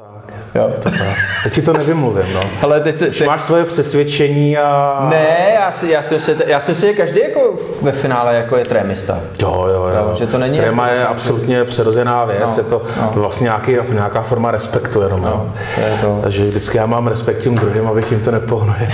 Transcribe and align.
tak, 0.00 0.34
jo. 0.54 0.68
je 0.68 0.74
to 0.82 0.90
tak. 0.90 1.16
Teď 1.42 1.52
ti 1.52 1.62
to 1.62 1.72
nevymluvím, 1.72 2.34
no. 2.34 2.40
Ale 2.62 2.80
teď, 2.80 2.98
se, 2.98 3.06
teď... 3.06 3.26
máš 3.26 3.42
svoje 3.42 3.64
přesvědčení 3.64 4.58
a... 4.58 5.06
Ne, 5.10 5.52
já 5.54 5.70
si, 5.70 5.90
já 5.90 6.02
si, 6.02 6.18
já 6.46 6.60
si 6.60 6.74
že 6.74 6.92
každý 6.92 7.20
jako 7.20 7.54
ve 7.82 7.92
finále 7.92 8.34
jako 8.34 8.56
je 8.56 8.64
trémista. 8.64 9.20
Jo, 9.42 9.66
jo, 9.68 9.82
jo. 9.84 9.90
jo 9.94 10.14
že 10.18 10.26
to 10.26 10.38
není 10.38 10.58
Tréma 10.58 10.88
jako... 10.88 11.00
je 11.00 11.06
absolutně 11.06 11.64
přirozená 11.64 12.24
věc, 12.24 12.56
no, 12.56 12.62
je 12.62 12.62
to 12.62 12.82
no. 13.00 13.12
vlastně 13.14 13.44
nějaký, 13.44 13.76
nějaká 13.92 14.22
forma 14.22 14.50
respektu 14.50 15.02
jenom. 15.02 15.22
No, 15.22 15.54
to 15.74 15.80
je 15.80 15.98
to. 16.00 16.18
Takže 16.22 16.44
vždycky 16.44 16.78
já 16.78 16.86
mám 16.86 17.06
respekt 17.06 17.42
tím 17.42 17.54
druhým, 17.54 17.86
abych 17.86 18.10
jim 18.10 18.20
to 18.20 18.30
nepohnul. 18.30 18.74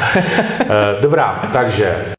Eh, 0.69 1.01
dobrá, 1.01 1.43
takže 1.53 2.16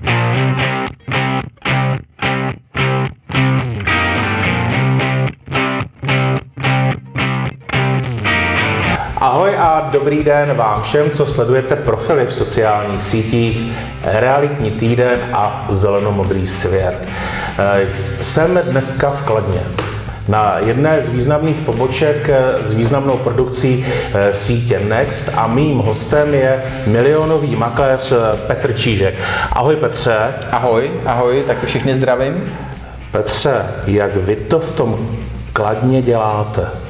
dobrý 9.92 10.24
den 10.24 10.54
vám 10.54 10.82
všem, 10.82 11.12
co 11.12 11.26
sledujete 11.26 11.76
profily 11.76 12.26
v 12.26 12.34
sociálních 12.34 13.04
sítích, 13.04 13.72
realitní 14.04 14.72
týden 14.72 15.20
a 15.34 15.68
zelenomodrý 15.70 16.48
svět. 16.48 17.08
Eh, 17.60 17.88
jsem 18.22 18.60
dneska 18.64 19.10
v 19.10 19.22
Kladně 19.24 19.62
na 20.28 20.60
jedné 20.60 21.02
z 21.02 21.10
významných 21.10 21.56
poboček 21.56 22.30
eh, 22.30 22.54
s 22.66 22.74
významnou 22.74 23.18
produkcí 23.18 23.86
eh, 24.14 24.34
sítě 24.34 24.80
Next 24.80 25.32
a 25.36 25.48
mým 25.48 25.78
hostem 25.78 26.34
je 26.34 26.64
milionový 26.88 27.56
makléř 27.56 28.14
Petr 28.48 28.74
Čížek. 28.74 29.16
Ahoj 29.52 29.76
Petře. 29.76 30.34
Ahoj, 30.52 30.92
ahoj, 31.06 31.44
taky 31.48 31.66
všichni 31.66 31.96
zdravím. 31.96 32.54
Petře, 33.12 33.66
jak 33.88 34.16
vy 34.16 34.36
to 34.36 34.60
v 34.60 34.72
tom 34.72 35.10
Kladně 35.54 36.02
děláte? 36.02 36.87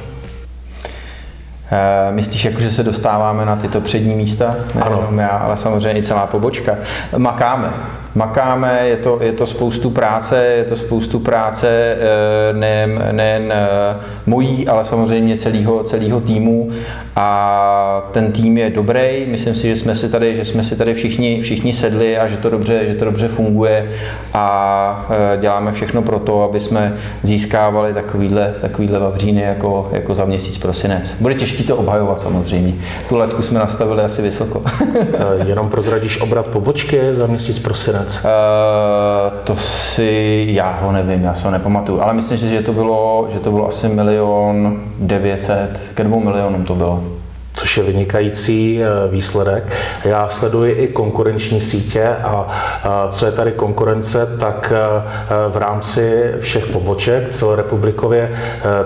Eh, 1.72 2.12
myslíš, 2.12 2.44
jako, 2.44 2.60
že 2.60 2.70
se 2.70 2.82
dostáváme 2.82 3.44
na 3.44 3.56
tyto 3.56 3.80
přední 3.80 4.14
místa? 4.14 4.56
Nejenom 4.74 5.18
já, 5.18 5.28
ale 5.28 5.56
samozřejmě 5.56 6.00
i 6.00 6.02
celá 6.02 6.26
pobočka. 6.26 6.74
Makáme 7.16 7.72
makáme, 8.14 8.88
je 8.88 8.96
to, 8.96 9.18
je 9.22 9.32
to 9.32 9.46
spoustu 9.46 9.90
práce, 9.90 10.44
je 10.44 10.64
to 10.64 10.76
spoustu 10.76 11.18
práce 11.18 11.68
eh, 11.68 12.52
nejen, 12.52 13.08
nejen 13.12 13.52
eh, 13.52 13.96
mojí, 14.26 14.68
ale 14.68 14.84
samozřejmě 14.84 15.36
celého, 15.36 15.84
celého 15.84 16.20
týmu 16.20 16.70
a 17.16 18.08
ten 18.12 18.32
tým 18.32 18.58
je 18.58 18.70
dobrý. 18.70 19.26
Myslím 19.26 19.54
si, 19.54 19.68
že 19.68 19.76
jsme 19.76 19.94
si 19.94 20.08
tady, 20.08 20.36
že 20.36 20.44
jsme 20.44 20.62
si 20.62 20.76
tady 20.76 20.94
všichni, 20.94 21.42
všichni 21.42 21.72
sedli 21.72 22.18
a 22.18 22.28
že 22.28 22.36
to 22.36 22.50
dobře, 22.50 22.86
že 22.86 22.94
to 22.94 23.04
dobře 23.04 23.28
funguje 23.28 23.90
a 24.34 25.06
eh, 25.10 25.38
děláme 25.40 25.72
všechno 25.72 26.02
pro 26.02 26.18
to, 26.18 26.42
aby 26.42 26.60
jsme 26.60 26.94
získávali 27.22 27.94
takovýhle, 27.94 28.54
takovýhle 28.60 28.98
vavříny 28.98 29.40
jako, 29.40 29.88
jako 29.92 30.14
za 30.14 30.24
měsíc 30.24 30.58
prosinec. 30.58 31.16
Bude 31.20 31.34
těžké 31.34 31.62
to 31.62 31.76
obhajovat 31.76 32.20
samozřejmě. 32.20 32.74
Tu 33.08 33.16
letku 33.16 33.42
jsme 33.42 33.58
nastavili 33.58 34.02
asi 34.02 34.22
vysoko. 34.22 34.62
Jenom 35.46 35.68
prozradíš 35.68 36.20
obrat 36.20 36.46
pobočky 36.46 37.00
za 37.10 37.26
měsíc 37.26 37.58
prosinec? 37.58 37.97
Uh, 38.00 39.38
to 39.44 39.56
si, 39.56 40.46
já 40.48 40.78
ho 40.82 40.92
nevím, 40.92 41.24
já 41.24 41.34
se 41.34 41.44
ho 41.44 41.50
nepamatuju, 41.50 42.00
ale 42.00 42.12
myslím 42.12 42.38
si, 42.38 42.48
že 42.48 42.62
to 42.62 42.72
bylo, 42.72 43.28
že 43.32 43.38
to 43.38 43.50
bylo 43.50 43.68
asi 43.68 43.88
milion 43.88 44.80
devětset, 44.98 45.80
ke 45.94 46.04
dvou 46.04 46.20
milionům 46.20 46.64
to 46.64 46.74
bylo 46.74 47.04
což 47.58 47.76
je 47.76 47.82
vynikající 47.82 48.80
eh, 48.82 49.08
výsledek. 49.10 49.72
Já 50.04 50.28
sleduji 50.28 50.72
i 50.72 50.88
konkurenční 50.88 51.60
sítě 51.60 52.08
a 52.08 52.48
co 53.10 53.26
je 53.26 53.32
tady 53.32 53.52
konkurence, 53.52 54.36
tak 54.40 54.72
eh, 54.76 55.02
v 55.48 55.56
rámci 55.56 56.32
všech 56.40 56.66
poboček 56.66 57.32
celorepublikově 57.32 58.38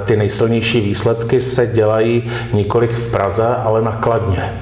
ty 0.04 0.16
nejsilnější 0.16 0.80
výsledky 0.80 1.40
se 1.40 1.66
dělají 1.66 2.30
nikoli 2.52 2.86
v 2.86 3.10
Praze, 3.10 3.46
ale 3.46 3.82
na 3.82 3.92
Kladně. 3.92 4.52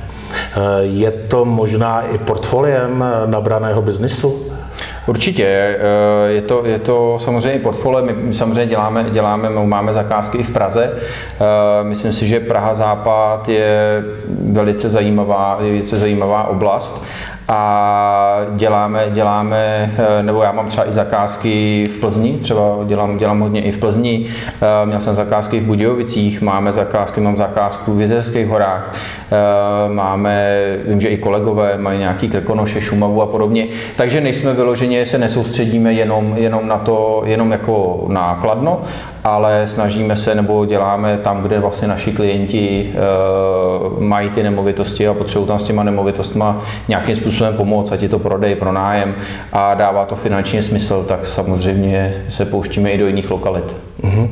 Je 0.80 1.10
to 1.10 1.44
možná 1.44 2.02
i 2.02 2.18
portfoliem 2.18 3.04
nabraného 3.26 3.82
biznisu? 3.82 4.50
Určitě, 5.06 5.44
eh, 5.46 6.30
je 6.30 6.42
to, 6.42 6.66
je 6.66 6.78
to 6.78 7.18
samozřejmě 7.20 7.58
portfolio, 7.60 8.04
my 8.04 8.34
samozřejmě 8.34 8.66
děláme, 8.66 9.06
děláme, 9.10 9.50
máme 9.50 9.92
zakázky 9.92 10.38
i 10.38 10.42
v 10.42 10.52
Praze. 10.52 10.92
Eh, 10.92 11.44
myslím 11.84 12.12
si, 12.12 12.28
že 12.28 12.40
Praha 12.40 12.74
Západ 12.74 13.48
je 13.48 14.04
velice 14.52 14.88
zajímavá, 14.88 15.56
velice 15.60 15.98
zajímavá 15.98 16.48
oblast 16.48 17.04
a 17.52 18.40
děláme, 18.50 19.06
děláme, 19.10 19.90
eh, 19.98 20.22
nebo 20.22 20.42
já 20.42 20.52
mám 20.52 20.66
třeba 20.66 20.88
i 20.88 20.92
zakázky 20.92 21.86
v 21.94 22.00
Plzni, 22.00 22.38
třeba 22.42 22.78
dělám, 22.86 23.18
dělám 23.18 23.40
hodně 23.40 23.62
i 23.62 23.72
v 23.72 23.78
Plzni, 23.78 24.26
eh, 24.26 24.86
měl 24.86 25.00
jsem 25.00 25.14
zakázky 25.14 25.60
v 25.60 25.62
Budějovicích, 25.62 26.42
máme 26.42 26.72
zakázky, 26.72 27.20
mám 27.20 27.36
zakázku 27.36 27.94
v 27.94 28.00
Jizerských 28.00 28.46
horách, 28.46 28.94
eh, 29.32 29.92
máme, 29.92 30.56
vím, 30.88 31.00
že 31.00 31.08
i 31.08 31.18
kolegové 31.18 31.78
mají 31.78 31.98
nějaký 31.98 32.28
krkonoše, 32.28 32.80
Šumavu 32.80 33.22
a 33.22 33.26
podobně, 33.26 33.66
takže 33.96 34.20
nejsme 34.20 34.52
vyloženě, 34.52 35.06
se 35.06 35.18
nesoustředíme 35.18 35.92
jenom, 35.92 36.34
jenom 36.36 36.68
na 36.68 36.76
to, 36.76 37.22
jenom 37.26 37.52
jako 37.52 38.04
nákladno, 38.08 38.82
ale 39.24 39.66
snažíme 39.66 40.16
se 40.16 40.34
nebo 40.34 40.66
děláme 40.66 41.18
tam, 41.18 41.42
kde 41.42 41.58
vlastně 41.58 41.88
naši 41.88 42.12
klienti 42.12 42.92
uh, 42.92 44.02
mají 44.02 44.30
ty 44.30 44.42
nemovitosti 44.42 45.08
a 45.08 45.14
potřebují 45.14 45.48
tam 45.48 45.58
s 45.58 45.62
těma 45.62 45.82
nemovitostma 45.82 46.62
nějakým 46.88 47.16
způsobem 47.16 47.54
pomoct, 47.54 47.92
ať 47.92 48.02
je 48.02 48.08
to 48.08 48.18
prodej, 48.18 48.54
pronájem 48.54 49.14
a 49.52 49.74
dává 49.74 50.04
to 50.04 50.16
finančně 50.16 50.62
smysl, 50.62 51.04
tak 51.08 51.26
samozřejmě 51.26 52.24
se 52.28 52.44
pouštíme 52.44 52.90
i 52.90 52.98
do 52.98 53.06
jiných 53.06 53.30
lokalit. 53.30 53.64
Uh-huh. 54.02 54.28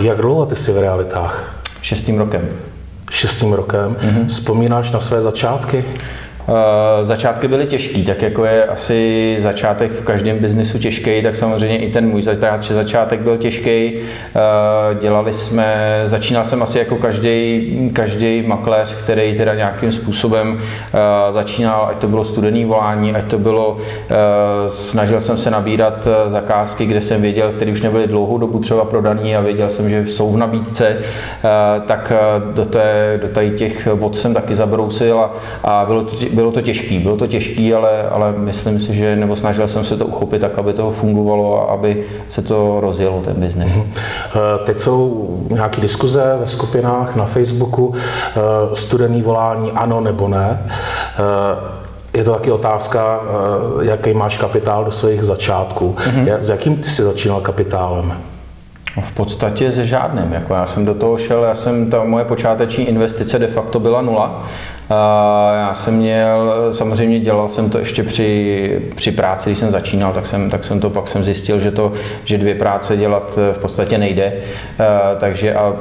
Jak 0.00 0.18
dlouho 0.18 0.46
ty 0.46 0.56
jsi 0.56 0.72
v 0.72 0.78
realitách? 0.78 1.62
Šestým 1.82 2.18
rokem. 2.18 2.48
Šestým 3.10 3.52
rokem. 3.52 3.96
Uh-huh. 4.00 4.26
Vzpomínáš 4.26 4.92
na 4.92 5.00
své 5.00 5.20
začátky? 5.20 5.84
Uh, 6.48 6.54
začátky 7.02 7.48
byly 7.48 7.66
těžký, 7.66 8.04
tak 8.04 8.22
jako 8.22 8.44
je 8.44 8.64
asi 8.64 9.36
začátek 9.42 9.92
v 9.92 10.02
každém 10.02 10.38
biznisu 10.38 10.78
těžký, 10.78 11.22
tak 11.22 11.36
samozřejmě 11.36 11.78
i 11.78 11.92
ten 11.92 12.08
můj 12.08 12.22
začátek 12.70 13.20
byl 13.20 13.36
těžký. 13.36 13.92
Uh, 13.94 15.00
dělali 15.00 15.32
jsme, 15.32 16.00
začínal 16.04 16.44
jsem 16.44 16.62
asi 16.62 16.78
jako 16.78 16.96
každý, 16.96 17.90
každý 17.92 18.42
makléř, 18.42 18.94
který 18.94 19.36
teda 19.36 19.54
nějakým 19.54 19.92
způsobem 19.92 20.52
uh, 20.52 20.58
začínal, 21.30 21.86
ať 21.90 21.96
to 21.96 22.08
bylo 22.08 22.24
studený 22.24 22.64
volání, 22.64 23.14
ať 23.14 23.24
to 23.24 23.38
bylo, 23.38 23.76
snažil 24.68 25.20
jsem 25.20 25.36
se 25.36 25.50
nabírat 25.50 26.08
zakázky, 26.26 26.86
kde 26.86 27.00
jsem 27.00 27.22
věděl, 27.22 27.52
které 27.52 27.72
už 27.72 27.82
nebyly 27.82 28.06
dlouhou 28.06 28.38
dobu 28.38 28.58
třeba 28.58 28.84
prodaný 28.84 29.36
a 29.36 29.40
věděl 29.40 29.68
jsem, 29.68 29.90
že 29.90 30.06
jsou 30.06 30.32
v 30.32 30.36
nabídce, 30.36 30.98
tak 31.86 32.12
do, 32.54 32.64
té, 32.64 33.18
do 33.22 33.28
tady 33.28 33.50
těch 33.50 33.86
vod 33.86 34.16
jsem 34.16 34.34
taky 34.34 34.54
zabrousil 34.54 35.18
a, 35.18 35.32
a 35.64 35.84
bylo 35.84 36.04
to 36.04 36.16
bylo 36.32 36.50
to 36.50 36.60
těžké, 36.60 36.98
bylo 36.98 37.16
to 37.16 37.26
těžké, 37.26 37.74
ale, 37.76 38.02
ale 38.02 38.32
myslím 38.36 38.80
si, 38.80 38.94
že 38.94 39.16
nebo 39.16 39.36
snažil 39.36 39.68
jsem 39.68 39.84
se 39.84 39.96
to 39.96 40.06
uchopit 40.06 40.40
tak, 40.40 40.58
aby 40.58 40.72
to 40.72 40.90
fungovalo 40.90 41.60
a 41.60 41.72
aby 41.72 42.04
se 42.28 42.42
to 42.42 42.80
rozjelo, 42.80 43.22
ten 43.24 43.34
biznes. 43.34 43.72
Mhm. 43.72 43.90
Eh, 43.92 44.64
teď 44.64 44.78
jsou 44.78 45.28
nějaké 45.50 45.80
diskuze 45.80 46.36
ve 46.40 46.46
skupinách 46.46 47.16
na 47.16 47.26
Facebooku, 47.26 47.94
eh, 47.94 48.40
studený 48.74 49.22
volání 49.22 49.72
ano 49.72 50.00
nebo 50.00 50.28
ne. 50.28 50.62
Eh, 51.18 51.82
je 52.14 52.24
to 52.24 52.32
taky 52.32 52.50
otázka, 52.50 53.20
jaký 53.80 54.14
máš 54.14 54.36
kapitál 54.36 54.84
do 54.84 54.90
svých 54.90 55.22
začátků. 55.22 55.94
Mm-hmm. 55.98 56.36
S 56.40 56.48
jakým 56.48 56.76
ty 56.76 56.88
jsi 56.88 57.02
začínal 57.02 57.40
kapitálem? 57.40 58.14
No, 58.96 59.02
v 59.02 59.12
podstatě 59.12 59.72
se 59.72 59.86
žádným. 59.86 60.32
Jako 60.32 60.54
já 60.54 60.66
jsem 60.66 60.84
do 60.84 60.94
toho 60.94 61.18
šel, 61.18 61.44
já 61.44 61.54
jsem, 61.54 61.90
ta 61.90 62.04
moje 62.04 62.24
počáteční 62.24 62.88
investice 62.88 63.38
de 63.38 63.46
facto 63.46 63.80
byla 63.80 64.02
nula. 64.02 64.44
Já 65.54 65.74
jsem 65.74 65.94
měl, 65.94 66.66
samozřejmě 66.70 67.20
dělal 67.20 67.48
jsem 67.48 67.70
to 67.70 67.78
ještě 67.78 68.02
při, 68.02 68.80
při 68.96 69.12
práci, 69.12 69.50
když 69.50 69.58
jsem 69.58 69.70
začínal, 69.70 70.12
tak 70.12 70.26
jsem, 70.26 70.50
tak 70.50 70.64
jsem 70.64 70.80
to 70.80 70.90
pak 70.90 71.08
jsem 71.08 71.24
zjistil, 71.24 71.60
že, 71.60 71.70
to, 71.70 71.92
že 72.24 72.38
dvě 72.38 72.54
práce 72.54 72.96
dělat 72.96 73.38
v 73.52 73.58
podstatě 73.58 73.98
nejde. 73.98 74.32
Takže 75.18 75.54
a 75.54 75.72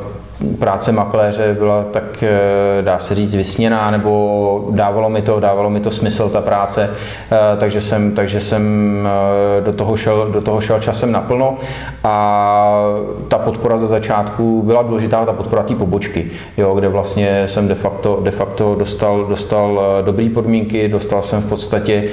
práce 0.60 0.92
makléře 0.92 1.56
byla 1.60 1.84
tak, 1.84 2.24
eh, 2.24 2.82
dá 2.82 3.00
se 3.00 3.16
říct, 3.16 3.36
vysněná, 3.36 3.92
nebo 3.92 4.68
dávalo 4.72 5.10
mi 5.10 5.22
to, 5.22 5.40
dávalo 5.40 5.70
mi 5.70 5.80
to 5.80 5.92
smysl, 5.92 6.30
ta 6.30 6.42
práce, 6.42 6.90
eh, 7.32 7.58
takže 7.58 7.82
jsem, 7.82 8.12
takže 8.12 8.40
jsem 8.40 8.64
eh, 9.08 9.62
do 9.62 9.74
toho, 9.74 9.98
šel, 9.98 10.28
do 10.32 10.42
toho 10.42 10.62
šel 10.62 10.80
časem 10.80 11.12
naplno. 11.12 11.58
A 12.04 12.84
ta 13.28 13.38
podpora 13.38 13.78
za 13.78 13.88
začátku 13.88 14.62
byla 14.66 14.82
důležitá, 14.82 15.26
ta 15.26 15.34
podpora 15.34 15.64
té 15.64 15.76
pobočky, 15.76 16.26
jo, 16.58 16.76
kde 16.76 16.88
vlastně 16.88 17.48
jsem 17.48 17.68
de 17.68 17.76
facto, 17.76 18.20
de 18.24 18.32
facto 18.32 18.76
dostal, 18.76 19.26
dostal 19.26 19.82
dobré 20.06 20.30
podmínky, 20.30 20.88
dostal 20.88 21.22
jsem 21.22 21.42
v 21.42 21.50
podstatě 21.50 22.04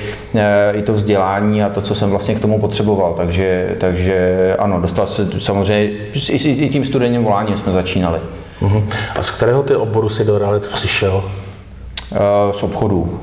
i 0.73 0.83
to 0.83 0.93
vzdělání 0.93 1.63
a 1.63 1.69
to, 1.69 1.81
co 1.81 1.95
jsem 1.95 2.11
vlastně 2.11 2.35
k 2.35 2.41
tomu 2.41 2.61
potřeboval, 2.61 3.15
takže, 3.17 3.77
takže 3.81 4.57
ano, 4.59 4.81
dostal 4.81 5.07
se 5.07 5.41
samozřejmě, 5.41 5.97
i, 6.31 6.65
i 6.65 6.69
tím 6.69 6.85
studijním 6.85 7.25
voláním 7.25 7.57
jsme 7.57 7.73
začínali. 7.73 8.18
Uh-huh. 8.63 8.83
A 9.17 9.23
z 9.23 9.31
kterého 9.31 9.63
ty 9.63 9.77
oboru 9.77 10.09
si 10.09 10.25
do 10.25 10.39
reality 10.39 10.69
přišel? 10.75 11.23
Eh, 12.13 12.53
z 12.53 12.63
obchodu. 12.63 13.21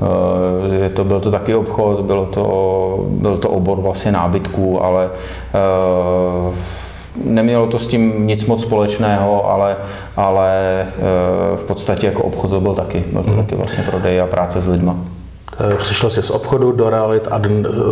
Eh, 0.86 0.88
to, 0.88 1.04
byl 1.04 1.20
to 1.20 1.30
taky 1.30 1.54
obchod, 1.54 2.00
bylo 2.00 2.26
to, 2.26 3.06
byl 3.08 3.38
to 3.38 3.50
obor 3.50 3.80
vlastně 3.80 4.12
nábytků, 4.12 4.84
ale 4.84 5.10
eh, 5.54 6.54
nemělo 7.24 7.66
to 7.66 7.78
s 7.78 7.86
tím 7.86 8.26
nic 8.26 8.44
moc 8.44 8.62
společného, 8.62 9.50
ale, 9.50 9.76
ale 10.16 10.52
v 11.56 11.62
podstatě 11.66 12.06
jako 12.06 12.22
obchod 12.22 12.50
to 12.50 12.60
byl 12.60 12.74
taky, 12.74 13.04
byl 13.12 13.22
to 13.22 13.36
taky 13.36 13.54
vlastně 13.54 13.84
prodej 13.84 14.20
a 14.20 14.26
práce 14.26 14.60
s 14.60 14.68
lidma. 14.68 14.96
Přišel 15.76 16.10
jsi 16.10 16.22
z 16.22 16.30
obchodu 16.30 16.72
do 16.72 16.90
realit 16.90 17.28
a 17.30 17.40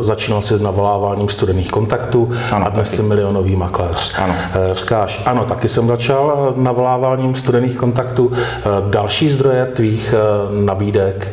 začínal 0.01 0.43
si 0.43 0.57
s 0.57 0.61
navoláváním 0.61 1.29
studených 1.29 1.71
kontaktů 1.71 2.31
ano, 2.53 2.67
a 2.67 2.69
dnes 2.69 2.91
taky. 2.91 2.97
jsi 2.97 3.03
milionový 3.03 3.57
makléř. 3.57 4.15
Ano. 4.19 4.35
Říkáš, 4.73 5.23
ano, 5.27 5.45
taky 5.45 5.69
jsem 5.69 5.87
začal 5.87 6.55
navoláváním 6.57 7.35
studených 7.35 7.77
kontaktů. 7.77 8.33
Další 8.91 9.31
zdroje 9.31 9.67
tvých 9.67 10.15
nabídek 10.65 11.33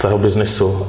tvého 0.00 0.18
biznesu? 0.18 0.66
Uh, 0.66 0.86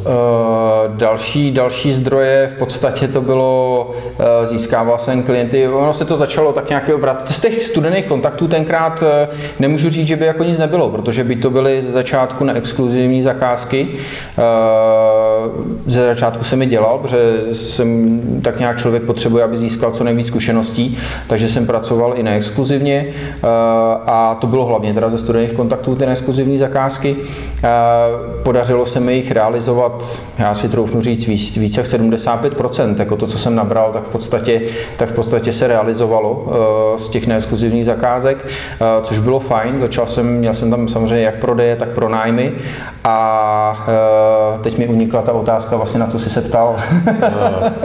další, 0.87 1.51
další 1.51 1.93
zdroje, 1.93 2.51
v 2.55 2.59
podstatě 2.59 3.07
to 3.07 3.21
bylo, 3.21 3.91
uh, 3.91 4.25
získával 4.43 4.99
jsem 4.99 5.23
klienty, 5.23 5.67
ono 5.67 5.93
se 5.93 6.05
to 6.05 6.17
začalo 6.17 6.53
tak 6.53 6.69
nějaký 6.69 6.93
obrat. 6.93 7.29
Z 7.29 7.39
těch 7.39 7.63
studených 7.63 8.05
kontaktů 8.05 8.47
tenkrát 8.47 9.01
uh, 9.01 9.07
nemůžu 9.59 9.89
říct, 9.89 10.07
že 10.07 10.15
by 10.15 10.25
jako 10.25 10.43
nic 10.43 10.57
nebylo, 10.57 10.89
protože 10.89 11.23
by 11.23 11.35
to 11.35 11.49
byly 11.49 11.81
ze 11.81 11.91
začátku 11.91 12.43
neexkluzivní 12.43 13.21
zakázky. 13.21 13.87
Uh, 14.37 14.43
ze 15.85 16.05
začátku 16.05 16.43
jsem 16.43 16.59
mi 16.59 16.65
dělal, 16.65 16.97
protože 16.97 17.41
jsem 17.51 18.19
tak 18.41 18.59
nějak 18.59 18.77
člověk 18.77 19.03
potřebuje, 19.03 19.43
aby 19.43 19.57
získal 19.57 19.91
co 19.91 20.03
nejvíc 20.03 20.27
zkušeností, 20.27 20.97
takže 21.27 21.47
jsem 21.47 21.65
pracoval 21.65 22.13
i 22.15 22.23
neexkluzivně 22.23 23.05
uh, 23.07 23.49
a 24.05 24.37
to 24.41 24.47
bylo 24.47 24.65
hlavně 24.65 24.93
teda 24.93 25.09
ze 25.09 25.17
studených 25.17 25.53
kontaktů 25.53 25.95
ty 25.95 26.05
neexkluzivní 26.05 26.57
zakázky. 26.57 27.15
Uh, 27.15 28.43
podařilo 28.43 28.85
se 28.85 28.99
mi 28.99 29.15
jich 29.15 29.31
realizovat, 29.31 30.19
já 30.39 30.55
si 30.55 30.69
troufnu 30.69 31.01
říct, 31.01 31.27
víc, 31.27 31.57
víc 31.57 31.77
jak 31.77 31.85
75%, 31.85 32.95
jako 32.99 33.15
to, 33.15 33.27
co 33.27 33.37
jsem 33.37 33.55
nabral, 33.55 33.91
tak 33.93 34.03
v 34.03 34.09
podstatě, 34.09 34.61
tak 34.97 35.09
v 35.09 35.15
podstatě 35.15 35.53
se 35.53 35.67
realizovalo 35.67 36.31
uh, 36.31 36.53
z 36.97 37.09
těch 37.09 37.27
neexkluzivních 37.27 37.85
zakázek, 37.85 38.47
což 39.03 39.19
bylo 39.19 39.39
fajn. 39.39 39.79
Začal 39.79 40.07
jsem, 40.07 40.37
měl 40.37 40.53
jsem 40.53 40.69
tam 40.69 40.87
samozřejmě 40.87 41.25
jak 41.25 41.35
prodeje, 41.35 41.75
tak 41.75 41.89
pronájmy 41.89 42.51
a 43.03 43.87
teď 44.61 44.77
mi 44.77 44.87
unikla 44.87 45.21
ta 45.21 45.31
otázka, 45.39 45.75
vlastně 45.75 45.99
na 45.99 46.07
co 46.07 46.19
jsi 46.19 46.29
se 46.29 46.41
ptal. 46.41 46.75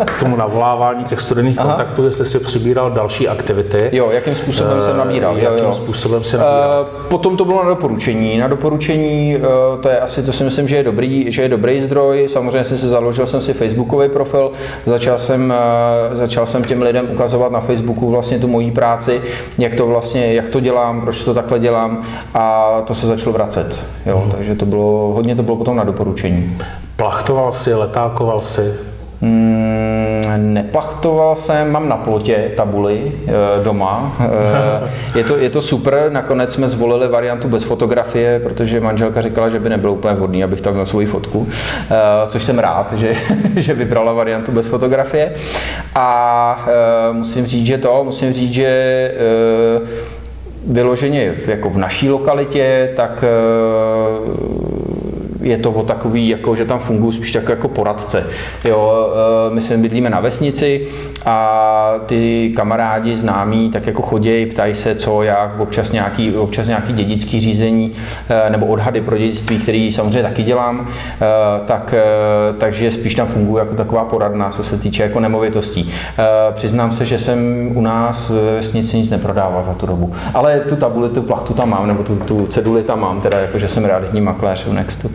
K 0.04 0.20
tomu 0.20 0.36
navolávání 0.36 1.04
těch 1.04 1.20
studených 1.20 1.58
Aha. 1.58 1.68
kontaktů, 1.68 2.04
jestli 2.04 2.24
si 2.24 2.38
přibíral 2.38 2.90
další 2.90 3.28
aktivity. 3.28 3.88
Jo, 3.92 4.10
jakým 4.10 4.34
způsobem 4.34 4.82
jsem 4.82 4.96
nabíral. 4.96 5.36
Jakým 5.36 5.58
jo, 5.58 5.64
jo. 5.64 5.72
způsobem 5.72 6.24
se 6.24 6.38
nabíral. 6.38 6.86
Potom 7.08 7.36
to 7.36 7.44
bylo 7.44 7.62
na 7.64 7.68
doporučení. 7.68 8.38
Na 8.38 8.48
doporučení, 8.48 9.36
to 9.80 9.88
je 9.88 10.00
asi, 10.00 10.22
to 10.22 10.32
si 10.32 10.44
myslím, 10.44 10.68
že 10.68 10.76
je 10.76 10.82
dobrý 10.82 11.24
že 11.28 11.42
je 11.42 11.48
dobrý 11.48 11.80
zdroj. 11.80 12.26
Samozřejmě 12.28 12.64
jsem 12.64 12.78
si 12.78 12.88
založil 12.88 13.26
jsem 13.26 13.40
si 13.40 13.52
Facebookový 13.52 14.08
profil, 14.08 14.52
začal 14.86 15.18
jsem, 15.18 15.54
eh, 16.12 16.16
začal 16.16 16.46
jsem 16.46 16.64
těm 16.64 16.82
lidem 16.82 17.08
ukazovat 17.12 17.52
na 17.52 17.60
Facebooku 17.60 18.10
vlastně 18.10 18.38
tu 18.38 18.48
moji 18.48 18.70
práci, 18.70 19.20
jak 19.58 19.74
to 19.74 19.86
vlastně, 19.86 20.34
jak 20.34 20.48
to 20.48 20.60
dělám, 20.60 21.00
proč 21.00 21.24
to 21.24 21.34
takhle 21.34 21.58
dělám 21.58 22.02
a 22.34 22.72
to 22.86 22.94
se 22.94 23.06
začalo 23.06 23.32
vracet. 23.32 23.80
Jo, 24.06 24.18
hmm. 24.18 24.30
Takže 24.30 24.54
to 24.54 24.66
bylo, 24.66 25.12
hodně 25.14 25.36
to 25.36 25.42
bylo 25.42 25.56
potom 25.56 25.76
na 25.76 25.84
doporučení. 25.84 26.56
Plachtoval 26.96 27.52
si, 27.52 27.74
letákoval 27.74 28.40
si? 28.40 28.74
Mm, 29.20 30.22
nepachtoval 30.36 31.36
jsem, 31.36 31.70
mám 31.72 31.88
na 31.88 31.96
plotě 31.96 32.50
tabuly 32.56 33.12
e, 33.26 33.64
doma. 33.64 34.16
E, 35.14 35.18
je, 35.18 35.24
to, 35.24 35.36
je 35.36 35.50
to 35.50 35.62
super, 35.62 36.12
nakonec 36.12 36.52
jsme 36.52 36.68
zvolili 36.68 37.08
variantu 37.08 37.48
bez 37.48 37.62
fotografie, 37.62 38.40
protože 38.40 38.80
manželka 38.80 39.20
říkala, 39.20 39.48
že 39.48 39.60
by 39.60 39.68
nebylo 39.68 39.92
úplně 39.92 40.14
vhodný, 40.14 40.44
abych 40.44 40.60
tam 40.60 40.72
měl 40.72 40.86
svoji 40.86 41.06
fotku, 41.06 41.48
e, 41.90 41.96
což 42.28 42.42
jsem 42.42 42.58
rád, 42.58 42.92
že, 42.92 43.14
že 43.56 43.74
vybrala 43.74 44.12
variantu 44.12 44.52
bez 44.52 44.66
fotografie. 44.66 45.32
A 45.94 46.66
musím 47.12 47.46
říct, 47.46 47.66
že 47.66 47.78
to, 47.78 48.04
musím 48.04 48.32
říct, 48.32 48.54
že 48.54 49.14
vyloženě 50.66 51.34
jako 51.46 51.70
v 51.70 51.78
naší 51.78 52.10
lokalitě, 52.10 52.92
tak 52.96 53.24
je 55.44 55.56
to 55.58 55.82
takový, 55.82 56.28
jako, 56.28 56.54
že 56.54 56.64
tam 56.64 56.78
fungují 56.78 57.12
spíš 57.12 57.32
tak 57.32 57.48
jako 57.48 57.68
poradce. 57.68 58.26
Jo, 58.64 59.08
e, 59.50 59.54
my 59.54 59.60
se 59.60 59.76
bydlíme 59.76 60.10
na 60.10 60.20
vesnici 60.20 60.86
a 61.26 61.94
ty 62.06 62.52
kamarádi 62.56 63.16
známí 63.16 63.70
tak 63.70 63.86
jako 63.86 64.02
chodí, 64.02 64.46
ptají 64.46 64.74
se, 64.74 64.94
co, 64.94 65.22
jak, 65.22 65.60
občas 65.60 65.92
nějaký, 65.92 66.36
občas 66.36 66.66
nějaký 66.66 66.92
dědický 66.92 67.40
řízení 67.40 67.92
e, 68.28 68.50
nebo 68.50 68.66
odhady 68.66 69.00
pro 69.00 69.18
dědictví, 69.18 69.58
který 69.58 69.92
samozřejmě 69.92 70.22
taky 70.22 70.42
dělám, 70.42 70.88
e, 70.88 71.66
tak, 71.66 71.94
takže 72.58 72.90
spíš 72.90 73.14
tam 73.14 73.26
funguji 73.26 73.56
jako 73.56 73.74
taková 73.74 74.04
poradna, 74.04 74.50
co 74.50 74.62
se 74.62 74.78
týče 74.78 75.02
jako 75.02 75.20
nemovitostí. 75.20 75.92
Přiznám 76.54 76.92
se, 76.92 77.04
že 77.04 77.18
jsem 77.18 77.70
u 77.74 77.80
nás 77.80 78.30
ve 78.30 78.54
vesnici 78.54 78.96
nic 78.96 79.10
neprodával 79.10 79.64
za 79.64 79.74
tu 79.74 79.86
dobu, 79.86 80.12
ale 80.34 80.60
tu 80.60 80.76
tabuli, 80.76 81.08
tu 81.08 81.22
plachtu 81.22 81.54
tam 81.54 81.70
mám, 81.70 81.86
nebo 81.86 82.02
tu, 82.02 82.16
tu 82.16 82.46
ceduli 82.46 82.82
tam 82.82 83.00
mám, 83.00 83.20
teda 83.20 83.38
jako, 83.38 83.58
že 83.58 83.68
jsem 83.68 83.84
realitní 83.84 84.20
makléř 84.20 84.66
v 84.66 84.72
Nextu. 84.72 85.10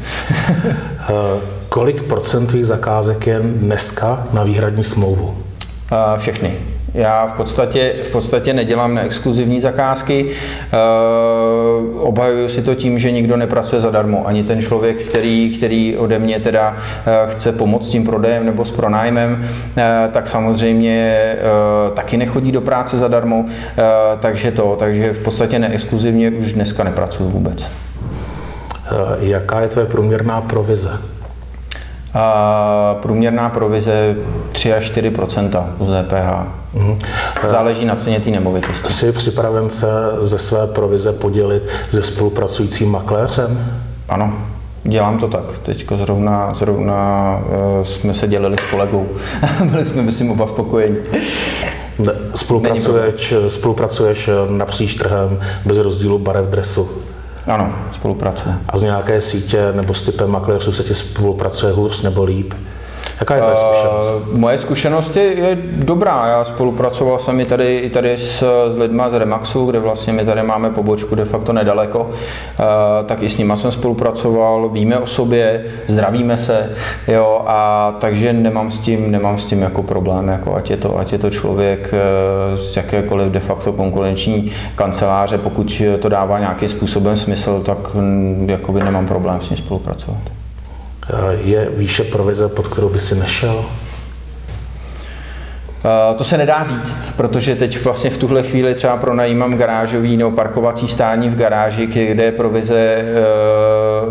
Eh, 1.10 1.42
kolik 1.70 2.04
procentových 2.04 2.66
zakázek 2.66 3.28
je 3.28 3.40
dneska 3.40 4.28
na 4.34 4.44
výhradní 4.44 4.84
smlouvu? 4.84 5.38
Eh, 5.92 6.20
všechny. 6.20 6.54
Já 6.94 7.28
v 7.28 7.34
podstatě, 7.34 7.96
v 8.04 8.12
podstatě 8.12 8.54
nedělám 8.54 8.98
exkluzivní 8.98 9.60
zakázky. 9.60 10.26
E, 10.30 10.78
obhajuju 12.00 12.50
si 12.50 12.62
to 12.62 12.76
tím, 12.76 13.00
že 13.00 13.12
nikdo 13.12 13.38
nepracuje 13.38 13.82
zadarmo. 13.82 14.28
Ani 14.28 14.44
ten 14.44 14.62
člověk, 14.62 15.02
který, 15.02 15.58
který 15.58 15.98
ode 15.98 16.20
mě 16.20 16.40
teda 16.40 16.78
chce 17.26 17.52
pomoct 17.52 17.90
tím 17.90 18.06
prodejem 18.06 18.46
nebo 18.46 18.66
s 18.66 18.72
pronájmem, 18.72 19.50
e, 19.78 20.10
tak 20.12 20.28
samozřejmě 20.28 21.00
e, 21.02 21.38
taky 21.94 22.18
nechodí 22.18 22.52
do 22.52 22.62
práce 22.62 22.98
zadarmo. 22.98 23.46
E, 23.48 23.84
takže 24.20 24.52
to, 24.52 24.76
takže 24.80 25.14
v 25.14 25.24
podstatě 25.24 25.60
neexkluzivně 25.60 26.32
už 26.32 26.54
dneska 26.54 26.84
nepracuju 26.84 27.30
vůbec. 27.30 27.66
Eh, 28.92 29.18
jaká 29.20 29.62
je 29.62 29.68
tvoje 29.68 29.88
průměrná 29.88 30.42
provize? 30.42 30.92
A 32.14 32.96
průměrná 33.02 33.50
provize 33.50 34.16
3 34.52 34.74
až 34.74 34.92
4% 34.92 35.66
u 35.78 35.86
DPH. 35.86 36.48
Mm-hmm. 36.76 36.98
Záleží 37.50 37.86
na 37.86 37.96
ceně 37.96 38.20
té 38.20 38.30
nemovitosti. 38.30 38.90
Jsi 38.90 39.12
připraven 39.12 39.70
se 39.70 39.88
ze 40.20 40.38
své 40.38 40.68
provize 40.68 41.14
podělit 41.14 41.64
se 41.90 42.02
spolupracujícím 42.02 42.92
makléřem? 42.92 43.82
Ano, 44.10 44.34
dělám 44.84 45.20
to 45.20 45.28
tak. 45.28 45.44
Teď 45.64 45.86
zrovna, 45.96 46.54
zrovna 46.54 47.42
uh, 47.78 47.84
jsme 47.84 48.14
se 48.14 48.28
dělili 48.28 48.56
s 48.58 48.72
kolegou. 48.72 49.08
Byli 49.66 49.86
jsme, 49.86 50.02
myslím, 50.02 50.32
oba 50.32 50.48
spokojení. 50.48 50.98
Spolupracuješ, 52.36 53.34
spolupracuješ 53.48 54.30
napříč 54.50 54.96
trhem 54.96 55.40
bez 55.66 55.78
rozdílu 55.78 56.20
barev 56.20 56.46
dresu? 56.46 56.90
Ano, 57.48 57.76
spolupracuje. 57.92 58.56
A 58.70 58.78
z 58.78 58.84
nějaké 58.84 59.22
sítě 59.22 59.72
nebo 59.72 59.94
s 59.94 60.04
typem 60.04 60.30
makléřů 60.30 60.72
se 60.72 60.84
ti 60.84 60.94
spolupracuje 60.94 61.74
hůř 61.74 62.02
nebo 62.02 62.24
líp? 62.24 62.54
Jaká 63.20 63.36
je 63.36 63.42
tvoje 63.42 63.58
zkušenost? 63.58 64.16
Uh, 64.32 64.38
moje 64.38 64.58
zkušenost 64.58 65.16
je, 65.16 65.24
je 65.24 65.58
dobrá. 65.72 66.28
Já 66.28 66.44
spolupracoval 66.44 67.20
jsem 67.20 67.40
i 67.40 67.46
tady, 67.46 67.78
i 67.78 67.90
tady 67.90 68.18
s, 68.18 68.44
s 68.70 68.78
lidma 68.78 69.10
z 69.10 69.14
Remaxu, 69.14 69.66
kde 69.66 69.80
vlastně 69.80 70.14
my 70.14 70.26
tady 70.26 70.44
máme 70.44 70.70
pobočku 70.70 71.16
de 71.16 71.26
facto 71.26 71.54
nedaleko. 71.54 72.00
Uh, 72.00 72.16
tak 73.06 73.24
i 73.24 73.30
s 73.30 73.38
nima 73.38 73.56
jsem 73.56 73.72
spolupracoval, 73.72 74.70
víme 74.70 74.98
o 74.98 75.06
sobě, 75.06 75.66
zdravíme 75.88 76.38
se, 76.38 76.76
jo, 77.08 77.42
a 77.48 77.92
takže 78.00 78.34
nemám 78.34 78.72
s 78.72 78.80
tím, 78.80 79.12
nemám 79.12 79.40
s 79.40 79.46
tím 79.46 79.62
jako 79.62 79.84
problém, 79.84 80.28
jako 80.28 80.56
ať 80.56 80.70
je 80.70 80.78
to, 80.78 80.98
ať 80.98 81.12
je 81.12 81.18
to 81.18 81.30
člověk 81.30 81.94
uh, 81.94 82.60
z 82.60 82.78
jakékoliv 82.78 83.32
de 83.32 83.40
facto 83.40 83.74
konkurenční 83.74 84.52
kanceláře, 84.76 85.38
pokud 85.38 85.82
to 86.00 86.10
dává 86.10 86.40
nějakým 86.40 86.70
způsobem 86.70 87.18
smysl, 87.18 87.64
tak 87.66 87.96
um, 87.96 88.50
jakoby 88.50 88.84
nemám 88.84 89.08
problém 89.08 89.42
s 89.42 89.50
ním 89.50 89.58
spolupracovat. 89.58 90.39
Je 91.40 91.70
výše 91.70 92.04
provize, 92.04 92.48
pod 92.48 92.68
kterou 92.68 92.90
by 92.90 93.00
si 93.00 93.16
nešel? 93.16 93.66
Eh, 95.86 96.16
to 96.16 96.24
se 96.24 96.38
nedá 96.38 96.64
říct, 96.64 97.14
protože 97.18 97.56
teď 97.56 97.84
vlastně 97.84 98.10
v 98.10 98.18
tuhle 98.18 98.44
chvíli 98.44 98.74
třeba 98.74 98.98
pronajímám 98.98 99.58
garážový 99.58 100.18
nebo 100.18 100.32
parkovací 100.32 100.88
stání 100.88 101.30
v 101.30 101.36
garáži, 101.36 101.86
kde 101.86 102.24
je 102.24 102.32
provize 102.32 102.98
uh, 102.98 103.10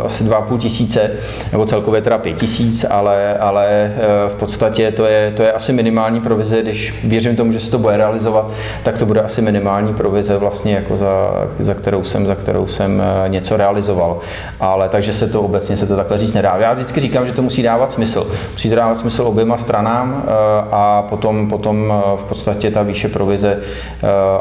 asi 0.04 0.24
2,5 0.24 0.58
tisíce, 0.58 1.10
nebo 1.52 1.66
celkově 1.66 2.00
teda 2.02 2.18
5 2.18 2.36
tisíc, 2.36 2.86
ale, 2.90 3.38
ale 3.38 3.92
uh, 3.96 4.32
v 4.32 4.34
podstatě 4.34 4.90
to 4.90 5.06
je, 5.06 5.32
to 5.36 5.42
je 5.42 5.52
asi 5.52 5.72
minimální 5.72 6.20
provize, 6.20 6.62
když 6.62 6.94
věřím 7.04 7.36
tomu, 7.36 7.52
že 7.52 7.60
se 7.60 7.70
to 7.70 7.78
bude 7.78 7.96
realizovat, 7.96 8.50
tak 8.82 8.98
to 8.98 9.06
bude 9.06 9.20
asi 9.20 9.42
minimální 9.42 9.94
provize 9.94 10.36
vlastně 10.36 10.74
jako 10.74 10.96
za, 10.96 11.30
za 11.58 11.74
kterou 11.74 12.04
jsem, 12.04 12.26
za 12.26 12.34
kterou 12.34 12.66
jsem 12.66 13.02
uh, 13.24 13.30
něco 13.30 13.56
realizoval. 13.56 14.18
Ale 14.60 14.88
takže 14.88 15.12
se 15.12 15.26
to 15.26 15.42
obecně 15.42 15.76
se 15.76 15.86
to 15.86 15.96
takhle 15.96 16.18
říct 16.18 16.34
nedá. 16.34 16.56
Já 16.56 16.72
vždycky 16.72 17.00
říkám, 17.00 17.26
že 17.26 17.32
to 17.32 17.42
musí 17.42 17.62
dávat 17.62 17.90
smysl. 17.90 18.26
Musí 18.52 18.70
to 18.70 18.76
dávat 18.76 18.98
smysl 18.98 19.22
oběma 19.22 19.58
stranám 19.58 20.24
a 20.70 21.02
potom, 21.02 21.48
potom 21.48 22.02
v 22.16 22.24
podstatě 22.28 22.70
ta 22.70 22.82
výše 22.82 23.08
provize 23.08 23.58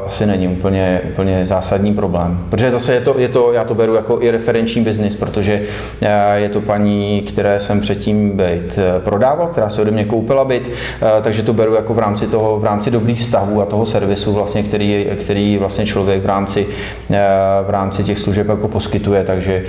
asi 0.07 0.25
není 0.25 0.47
úplně, 0.47 1.01
úplně 1.11 1.45
zásadní 1.45 1.93
problém. 1.93 2.39
Protože 2.49 2.71
zase 2.71 2.93
je 2.93 3.01
to, 3.01 3.19
je 3.19 3.27
to, 3.27 3.53
já 3.53 3.63
to 3.63 3.75
beru 3.75 3.95
jako 3.95 4.21
i 4.21 4.31
referenční 4.31 4.81
biznis, 4.81 5.15
je 6.36 6.50
to 6.50 6.62
paní, 6.62 7.22
které 7.22 7.60
jsem 7.60 7.82
předtím 7.82 8.38
byt 8.38 8.79
prodával, 9.00 9.48
která 9.48 9.70
se 9.70 9.82
ode 9.82 9.91
mě 9.91 10.06
koupila 10.06 10.46
byt, 10.46 10.72
takže 11.22 11.44
to 11.44 11.53
beru 11.53 11.75
jako 11.75 11.94
v 11.94 12.00
rámci 12.00 12.27
toho, 12.27 12.60
v 12.60 12.63
rámci 12.63 12.91
dobrých 12.91 13.20
vztahů 13.20 13.62
a 13.62 13.65
toho 13.65 13.86
servisu, 13.86 14.34
vlastně, 14.34 14.63
který, 14.63 15.08
který 15.22 15.58
vlastně 15.58 15.86
člověk 15.86 16.24
v 16.24 16.25
rámci, 16.25 16.67
v 17.67 17.70
rámci 17.70 18.03
těch 18.03 18.20
služeb 18.20 18.50
jako 18.50 18.67
poskytuje, 18.67 19.24
takže, 19.24 19.63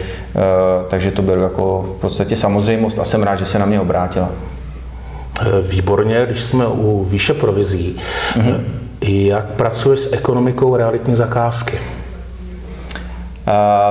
takže 0.88 1.10
to 1.10 1.22
beru 1.22 1.42
jako 1.42 1.94
v 1.98 2.00
podstatě 2.00 2.36
samozřejmost 2.36 2.98
a 2.98 3.04
jsem 3.04 3.22
rád, 3.22 3.36
že 3.36 3.46
se 3.46 3.58
na 3.58 3.66
mě 3.66 3.80
obrátila. 3.80 4.28
Výborně, 5.68 6.26
když 6.26 6.44
jsme 6.44 6.66
u 6.66 7.04
výše 7.04 7.34
provizí, 7.34 7.96
mm-hmm. 8.34 8.60
jak 9.02 9.46
pracuje 9.46 9.96
s 9.96 10.12
ekonomikou 10.12 10.76
realitní 10.76 11.14
zakázky? 11.14 11.78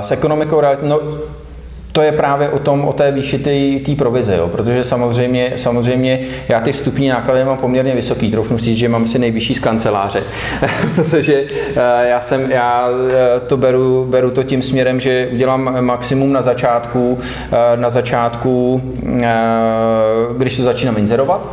S 0.02 0.12
ekonomikou 0.12 0.62
realitní, 0.62 0.90
no, 0.90 1.00
to 1.98 2.04
je 2.04 2.12
právě 2.12 2.50
o 2.50 2.60
tom, 2.60 2.86
o 2.86 2.94
té 2.94 3.12
výši 3.12 3.40
té 3.86 3.96
provize, 3.96 4.38
jo? 4.38 4.48
protože 4.48 4.84
samozřejmě, 4.84 5.54
samozřejmě 5.56 6.20
já 6.50 6.60
ty 6.60 6.72
vstupní 6.72 7.10
náklady 7.10 7.46
mám 7.46 7.58
poměrně 7.58 7.96
vysoký, 7.96 8.32
troufnu 8.32 8.58
říct, 8.58 8.78
že 8.78 8.90
mám 8.90 9.08
si 9.08 9.20
nejvyšší 9.20 9.56
z 9.56 9.60
kanceláře, 9.60 10.24
protože 10.96 11.44
eh, 11.76 12.08
já, 12.08 12.22
jsem, 12.22 12.52
já 12.52 12.90
eh, 12.90 13.40
to 13.48 13.58
beru, 13.58 14.06
beru 14.10 14.32
to 14.32 14.44
tím 14.44 14.62
směrem, 14.62 15.00
že 15.00 15.30
udělám 15.34 15.86
maximum 15.86 16.34
na 16.34 16.42
začátku, 16.42 17.20
eh, 17.52 17.78
na 17.78 17.90
začátku, 17.90 18.82
když 20.38 20.58
to 20.58 20.64
začínám 20.64 20.98
inzerovat 20.98 21.50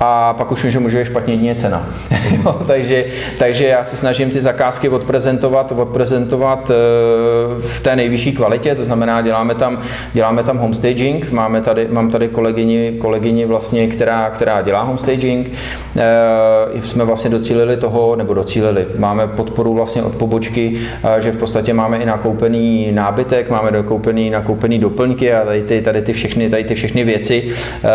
a 0.00 0.32
pak 0.32 0.52
už 0.52 0.62
vím, 0.62 0.72
že 0.72 0.78
může 0.78 0.98
být 0.98 1.04
špatně 1.04 1.34
jedině 1.34 1.54
cena. 1.54 1.88
takže, 2.66 3.04
takže 3.38 3.66
já 3.66 3.84
se 3.84 3.96
snažím 3.96 4.30
ty 4.30 4.40
zakázky 4.40 4.88
odprezentovat, 4.88 5.72
odprezentovat 5.72 6.70
v 7.60 7.80
té 7.80 7.96
nejvyšší 7.96 8.32
kvalitě, 8.32 8.74
to 8.74 8.84
znamená, 8.84 9.22
děláme 9.22 9.54
tam 9.54 9.78
děláme 10.14 10.42
tam 10.42 10.58
homestaging, 10.58 11.30
máme 11.30 11.60
tady, 11.60 11.88
mám 11.90 12.10
tady 12.10 12.28
kolegyni, 12.28 12.96
kolegyni 13.00 13.46
vlastně, 13.46 13.86
která, 13.86 14.30
která 14.30 14.62
dělá 14.62 14.82
homestaging. 14.82 15.52
E, 15.96 16.82
jsme 16.82 17.04
vlastně 17.04 17.30
docílili 17.30 17.76
toho, 17.76 18.16
nebo 18.16 18.34
docílili, 18.34 18.86
máme 18.98 19.26
podporu 19.26 19.74
vlastně 19.74 20.02
od 20.02 20.14
pobočky, 20.14 20.76
e, 21.16 21.20
že 21.20 21.32
v 21.32 21.36
podstatě 21.36 21.74
máme 21.74 21.98
i 21.98 22.06
nakoupený 22.06 22.92
nábytek, 22.92 23.50
máme 23.50 23.70
dokoupený, 23.70 24.30
nakoupený 24.30 24.78
doplňky 24.78 25.34
a 25.34 25.44
tady 25.44 25.62
ty, 25.62 25.82
tady 25.82 26.02
ty 26.02 26.12
všechny, 26.12 26.50
tady 26.50 26.64
ty 26.64 26.74
všechny 26.74 27.04
věci. 27.04 27.52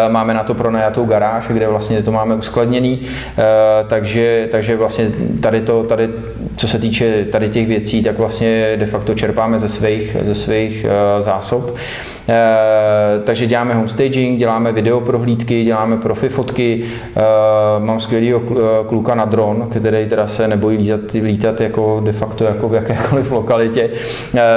Máme 0.07 0.33
na 0.33 0.43
to 0.43 0.53
pronajatou 0.53 1.05
garáž, 1.05 1.47
kde 1.47 1.67
vlastně 1.67 1.88
to 2.03 2.11
máme 2.11 2.35
uskladněný, 2.35 3.01
e, 3.01 3.43
takže, 3.87 4.47
takže 4.51 4.75
vlastně 4.75 5.07
tady 5.41 5.61
to, 5.61 5.83
tady, 5.83 6.09
co 6.57 6.67
se 6.67 6.79
týče 6.79 7.25
tady 7.31 7.49
těch 7.49 7.67
věcí, 7.67 8.03
tak 8.03 8.17
vlastně 8.17 8.77
de 8.77 8.85
facto 8.85 9.13
čerpáme 9.13 9.59
ze 9.59 9.69
svých, 9.69 10.17
ze 10.21 10.35
svých 10.35 10.85
e, 10.85 11.21
zásob. 11.21 11.77
Eh, 12.29 13.19
takže 13.23 13.47
děláme 13.47 13.73
homestaging, 13.73 14.39
děláme 14.39 14.71
videoprohlídky, 14.71 15.63
děláme 15.63 15.97
profi 15.97 16.29
fotky. 16.29 16.83
Eh, 17.17 17.21
mám 17.79 17.99
skvělého 17.99 18.41
eh, 18.51 18.87
kluka 18.87 19.15
na 19.15 19.25
dron, 19.25 19.67
který 19.71 20.09
teda 20.09 20.27
se 20.27 20.47
nebojí 20.47 20.77
lítat, 20.77 21.11
lítat 21.13 21.61
jako 21.61 22.01
de 22.05 22.11
facto 22.11 22.43
jako 22.43 22.69
v 22.69 22.73
jakékoliv 22.73 23.31
lokalitě, 23.31 23.89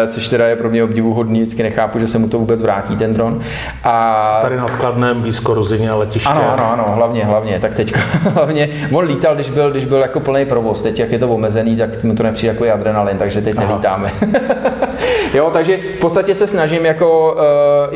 což 0.08 0.28
teda 0.28 0.46
je 0.46 0.56
pro 0.56 0.70
mě 0.70 0.84
obdivuhodný, 0.84 1.42
vždycky 1.42 1.62
nechápu, 1.62 1.98
že 1.98 2.06
se 2.06 2.18
mu 2.18 2.28
to 2.28 2.38
vůbec 2.38 2.62
vrátí 2.62 2.96
ten 2.96 3.14
dron. 3.14 3.40
A 3.84 4.38
tady 4.42 4.56
nad 4.56 4.70
Kladnem, 4.70 5.20
blízko 5.20 5.54
Ruzině 5.54 5.90
a 5.90 5.94
letiště. 5.94 6.28
Ano, 6.28 6.52
ano, 6.52 6.72
ano, 6.72 6.84
hlavně, 6.94 7.24
hlavně, 7.24 7.58
tak 7.60 7.74
teďka, 7.74 8.00
hlavně, 8.34 8.68
on 8.92 9.04
lítal, 9.04 9.34
když 9.34 9.50
byl, 9.50 9.70
když 9.70 9.84
byl 9.84 9.98
jako 9.98 10.20
plný 10.20 10.44
provoz, 10.44 10.82
teď 10.82 10.98
jak 10.98 11.12
je 11.12 11.18
to 11.18 11.28
omezený, 11.28 11.76
tak 11.76 12.04
mu 12.04 12.14
to 12.14 12.22
nepřijde 12.22 12.52
jako 12.52 12.74
adrenalin, 12.74 13.18
takže 13.18 13.40
teď 13.40 13.54
Aha. 13.58 13.68
nelítáme. 13.68 14.10
jo, 15.34 15.50
takže 15.52 15.76
v 15.96 16.00
podstatě 16.00 16.34
se 16.34 16.46
snažím 16.46 16.86
jako 16.86 17.32
uh, 17.32 17.40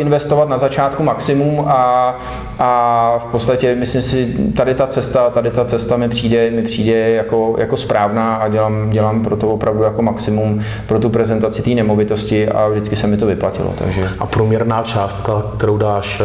investovat 0.00 0.48
na 0.48 0.58
začátku 0.58 1.02
maximum 1.02 1.60
a, 1.68 2.18
a 2.58 3.18
v 3.18 3.30
podstatě 3.30 3.74
myslím 3.74 4.02
si, 4.02 4.34
tady 4.56 4.74
ta 4.74 4.86
cesta, 4.86 5.30
tady 5.30 5.50
ta 5.50 5.64
cesta 5.64 5.96
mi 5.96 6.08
přijde, 6.08 6.50
mi 6.50 6.62
přijde 6.62 7.10
jako, 7.10 7.54
jako 7.58 7.76
správná 7.76 8.36
a 8.36 8.48
dělám, 8.48 8.90
dělám 8.90 9.22
pro 9.24 9.36
to 9.36 9.48
opravdu 9.48 9.82
jako 9.82 10.02
maximum 10.02 10.62
pro 10.86 10.98
tu 10.98 11.10
prezentaci 11.10 11.62
té 11.62 11.70
nemovitosti 11.70 12.48
a 12.48 12.68
vždycky 12.68 12.96
se 12.96 13.06
mi 13.06 13.16
to 13.16 13.26
vyplatilo. 13.26 13.74
Takže. 13.78 14.08
A 14.18 14.26
průměrná 14.26 14.82
částka, 14.82 15.42
kterou 15.56 15.76
dáš 15.76 16.22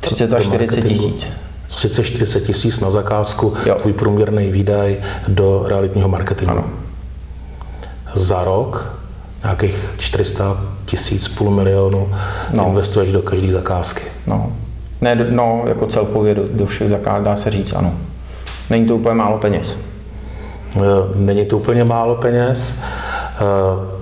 30 0.00 0.34
až 0.34 0.44
40 0.44 0.80
tisíc. 0.80 1.26
30-40 1.68 2.40
tisíc 2.40 2.80
na 2.80 2.90
zakázku, 2.90 3.54
jo. 3.66 3.74
tvůj 3.74 3.92
průměrný 3.92 4.50
výdaj 4.50 4.96
do 5.28 5.64
realitního 5.66 6.08
marketingu. 6.08 6.52
Ano. 6.52 6.64
Za 8.14 8.44
rok 8.44 8.99
nějakých 9.44 9.94
400 9.98 10.60
tisíc, 10.84 11.28
půl 11.28 11.50
milionu 11.50 12.12
no. 12.52 12.66
investuješ 12.66 13.12
do 13.12 13.22
každé 13.22 13.52
zakázky. 13.52 14.02
No. 14.26 14.52
Ne, 15.00 15.14
no, 15.30 15.62
jako 15.66 15.86
celkově 15.86 16.34
do, 16.34 16.42
do 16.52 16.66
všech 16.66 16.88
zakázek 16.88 17.24
dá 17.24 17.36
se 17.36 17.50
říct, 17.50 17.72
ano. 17.72 17.92
Není 18.70 18.86
to 18.86 18.96
úplně 18.96 19.14
málo 19.14 19.38
peněz. 19.38 19.78
Eh, 20.76 20.80
není 21.14 21.44
to 21.44 21.58
úplně 21.58 21.84
málo 21.84 22.14
peněz. 22.14 22.82
Eh, 22.82 24.00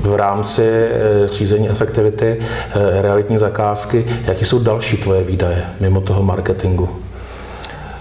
v 0.00 0.14
rámci 0.14 0.62
eh, 0.64 1.28
řízení 1.28 1.68
efektivity 1.70 2.38
realitní 3.00 3.38
zakázky, 3.38 4.04
jaké 4.26 4.44
jsou 4.44 4.58
další 4.58 4.96
tvoje 4.96 5.24
výdaje 5.24 5.64
mimo 5.80 6.00
toho 6.00 6.22
marketingu? 6.22 6.88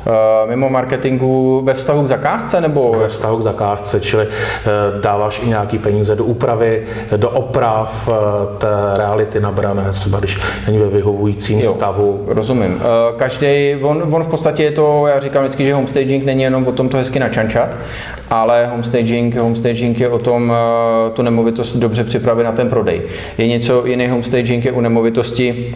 Eh, 0.07 0.49
mimo 0.49 0.69
marketingu 0.69 1.61
ve 1.65 1.73
vztahu 1.73 2.03
k 2.03 2.07
zakázce 2.07 2.61
nebo? 2.61 2.95
Ve 2.99 3.07
vztahu 3.07 3.37
k 3.37 3.41
zakázce, 3.41 3.99
čili 3.99 4.27
eh, 4.27 4.69
dáváš 5.01 5.41
i 5.43 5.47
nějaký 5.47 5.77
peníze 5.77 6.15
do 6.15 6.25
úpravy, 6.25 6.83
do 7.17 7.29
oprav 7.29 8.09
eh, 8.11 8.57
té 8.57 8.67
reality 8.97 9.39
nabrané, 9.39 9.91
třeba 9.91 10.19
když 10.19 10.39
není 10.65 10.77
ve 10.77 10.87
vyhovujícím 10.87 11.59
jo, 11.59 11.69
stavu. 11.69 12.25
Rozumím. 12.27 12.81
Každý, 13.17 13.75
on, 13.81 14.03
on 14.11 14.23
v 14.23 14.27
podstatě 14.27 14.63
je 14.63 14.71
to, 14.71 15.07
já 15.07 15.19
říkám 15.19 15.43
vždycky, 15.43 15.65
že 15.65 15.73
homestaging 15.73 16.25
není 16.25 16.43
jenom 16.43 16.67
o 16.67 16.71
tom 16.71 16.89
to 16.89 16.97
hezky 16.97 17.19
načančat, 17.19 17.69
ale 18.29 18.67
homestaging, 18.71 19.35
homestaging 19.35 19.99
je 19.99 20.09
o 20.09 20.19
tom 20.19 20.53
tu 21.13 21.21
nemovitost 21.21 21.75
dobře 21.75 22.03
připravit 22.03 22.43
na 22.43 22.51
ten 22.51 22.69
prodej. 22.69 23.01
Je 23.37 23.47
něco 23.47 23.85
jiný 23.85 24.07
homestaging 24.07 24.65
je 24.65 24.71
u 24.71 24.81
nemovitosti, 24.81 25.75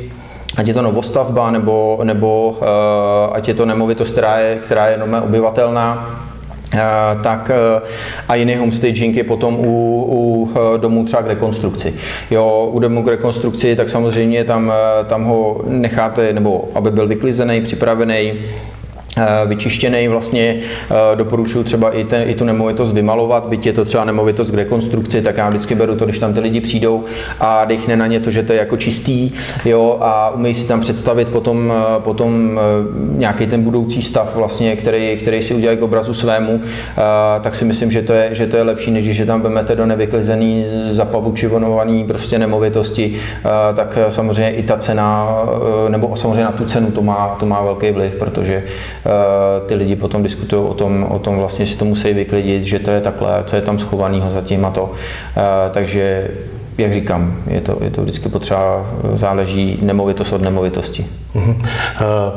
ať 0.57 0.67
je 0.67 0.73
to 0.73 0.81
novostavba 0.81 1.51
nebo, 1.51 1.99
nebo 2.03 2.49
uh, 2.49 3.35
ať 3.35 3.47
je 3.47 3.53
to 3.53 3.65
nemovitost, 3.65 4.11
která 4.11 4.39
je, 4.39 4.55
která 4.55 4.87
je 4.87 4.97
nové 4.97 5.21
obyvatelná, 5.21 6.21
Uh, 6.65 7.21
tak 7.21 7.51
uh, 7.53 7.87
a 8.27 8.35
jiný 8.35 8.55
homestaging 8.55 9.15
je 9.15 9.23
potom 9.23 9.55
u, 9.59 10.05
u 10.09 10.49
domů 10.77 11.05
třeba 11.05 11.21
k 11.21 11.27
rekonstrukci. 11.27 11.93
Jo, 12.31 12.69
u 12.71 12.79
domu 12.79 13.03
k 13.03 13.07
rekonstrukci, 13.07 13.75
tak 13.75 13.89
samozřejmě 13.89 14.43
tam, 14.43 14.73
tam 15.07 15.23
ho 15.23 15.61
necháte, 15.67 16.33
nebo 16.33 16.67
aby 16.75 16.91
byl 16.91 17.07
vyklizený, 17.07 17.61
připravený, 17.61 18.33
Eh, 18.33 18.74
vyčištěný 19.45 20.07
vlastně 20.07 20.55
eh, 20.91 21.15
doporučuji 21.15 21.63
třeba 21.63 21.91
i, 21.91 22.03
ten, 22.03 22.29
i 22.29 22.35
tu 22.35 22.45
nemovitost 22.45 22.93
vymalovat, 22.93 23.45
byť 23.45 23.65
je 23.65 23.73
to 23.73 23.85
třeba 23.85 24.05
nemovitost 24.05 24.51
k 24.51 24.53
rekonstrukci, 24.53 25.21
tak 25.21 25.37
já 25.37 25.49
vždycky 25.49 25.75
beru 25.75 25.95
to, 25.95 26.05
když 26.05 26.19
tam 26.19 26.33
ty 26.33 26.39
lidi 26.39 26.61
přijdou 26.61 27.03
a 27.39 27.65
dechne 27.65 27.95
na 27.95 28.07
ně 28.07 28.19
to, 28.19 28.31
že 28.31 28.43
to 28.43 28.53
je 28.53 28.59
jako 28.59 28.77
čistý, 28.77 29.31
jo, 29.65 29.97
a 30.01 30.29
umí 30.29 30.55
si 30.55 30.67
tam 30.67 30.81
představit 30.81 31.29
potom, 31.29 31.73
eh, 31.75 31.99
potom 31.99 32.59
nějaký 32.97 33.47
ten 33.47 33.63
budoucí 33.63 34.01
stav 34.01 34.35
vlastně, 34.35 34.75
který, 34.75 35.17
který 35.17 35.41
si 35.41 35.53
udělají 35.53 35.77
k 35.77 35.81
obrazu 35.81 36.13
svému, 36.13 36.61
tak 37.41 37.55
si 37.55 37.65
myslím, 37.65 37.91
že 37.91 38.01
to 38.01 38.13
je, 38.13 38.29
že 38.31 38.47
to 38.47 38.57
je 38.57 38.63
lepší, 38.63 38.91
než 38.91 39.05
že 39.05 39.25
tam 39.25 39.41
vezmete 39.41 39.75
do 39.75 39.85
nevyklizený, 39.85 40.65
zapavučivonovaný 40.91 42.03
prostě 42.03 42.39
nemovitosti, 42.39 43.15
tak 43.75 43.97
samozřejmě 44.09 44.51
i 44.51 44.63
ta 44.63 44.77
cena, 44.77 45.27
nebo 45.89 46.17
samozřejmě 46.17 46.43
na 46.43 46.51
tu 46.51 46.65
cenu 46.65 46.91
to 46.91 47.01
má, 47.01 47.35
to 47.39 47.45
má 47.45 47.61
velký 47.61 47.91
vliv, 47.91 48.15
protože 48.15 48.63
Eh, 49.04 49.04
ty 49.65 49.75
lidi 49.75 49.95
potom 49.95 50.23
diskutují 50.23 50.67
o 50.67 50.73
tom, 50.73 51.03
o 51.09 51.19
tom 51.19 51.37
vlastně 51.37 51.65
si 51.65 51.77
to 51.77 51.85
musí 51.85 52.13
vyklidit, 52.13 52.63
že 52.63 52.79
to 52.79 52.91
je 52.91 53.01
takhle, 53.01 53.43
co 53.45 53.55
je 53.55 53.61
tam 53.61 53.79
schovaného 53.79 54.31
zatím 54.31 54.65
a 54.65 54.71
to. 54.71 54.91
Eh, 55.37 55.41
takže 55.71 56.27
jak 56.77 56.93
říkám, 56.93 57.35
je 57.47 57.61
to, 57.61 57.77
je 57.81 57.89
to 57.89 58.01
vždycky 58.01 58.29
potřeba, 58.29 58.85
záleží 59.13 59.79
nemovitost 59.81 60.33
od 60.33 60.41
nemovitosti. 60.41 61.05
Uh-huh. 61.35 61.55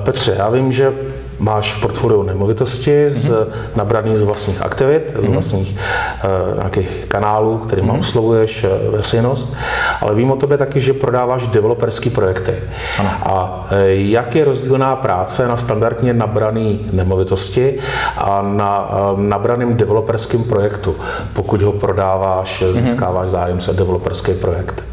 Petře, 0.02 0.34
já 0.38 0.50
vím, 0.50 0.72
že 0.72 0.92
máš 1.38 1.74
v 1.74 1.80
portfoliu 1.80 2.22
nemovitosti 2.22 3.10
z, 3.10 3.30
mm-hmm. 3.30 3.46
nabraný 3.76 4.16
z 4.16 4.22
vlastních 4.22 4.62
aktivit, 4.62 5.14
mm-hmm. 5.14 5.20
z 5.20 5.24
mhm. 5.24 5.32
vlastních 5.32 5.76
uh, 5.76 6.58
nějakých 6.58 7.06
kanálů, 7.08 7.58
kterými 7.58 7.88
mm-hmm. 7.88 7.98
oslovuješ 7.98 8.64
uh, 8.64 8.70
veřejnost, 8.92 9.54
ale 10.00 10.14
vím 10.14 10.30
o 10.30 10.36
tobě 10.36 10.58
taky, 10.58 10.80
že 10.80 10.92
prodáváš 10.92 11.48
developerské 11.48 12.10
projekty. 12.10 12.54
Ano. 12.98 13.10
A 13.22 13.66
uh, 13.72 13.78
jak 13.88 14.34
je 14.34 14.44
rozdílná 14.44 14.96
práce 14.96 15.48
na 15.48 15.56
standardně 15.56 16.14
nabraný 16.14 16.86
nemovitosti 16.92 17.78
a 18.16 18.42
na 18.42 18.90
uh, 18.90 19.20
nabraným 19.20 19.74
developerským 19.74 20.44
projektu, 20.44 20.96
pokud 21.32 21.62
ho 21.62 21.72
prodáváš, 21.72 22.62
mm-hmm. 22.62 22.82
získáváš 22.82 23.28
zájemce 23.30 23.72
developerský 23.72 24.34
projekt? 24.34 24.84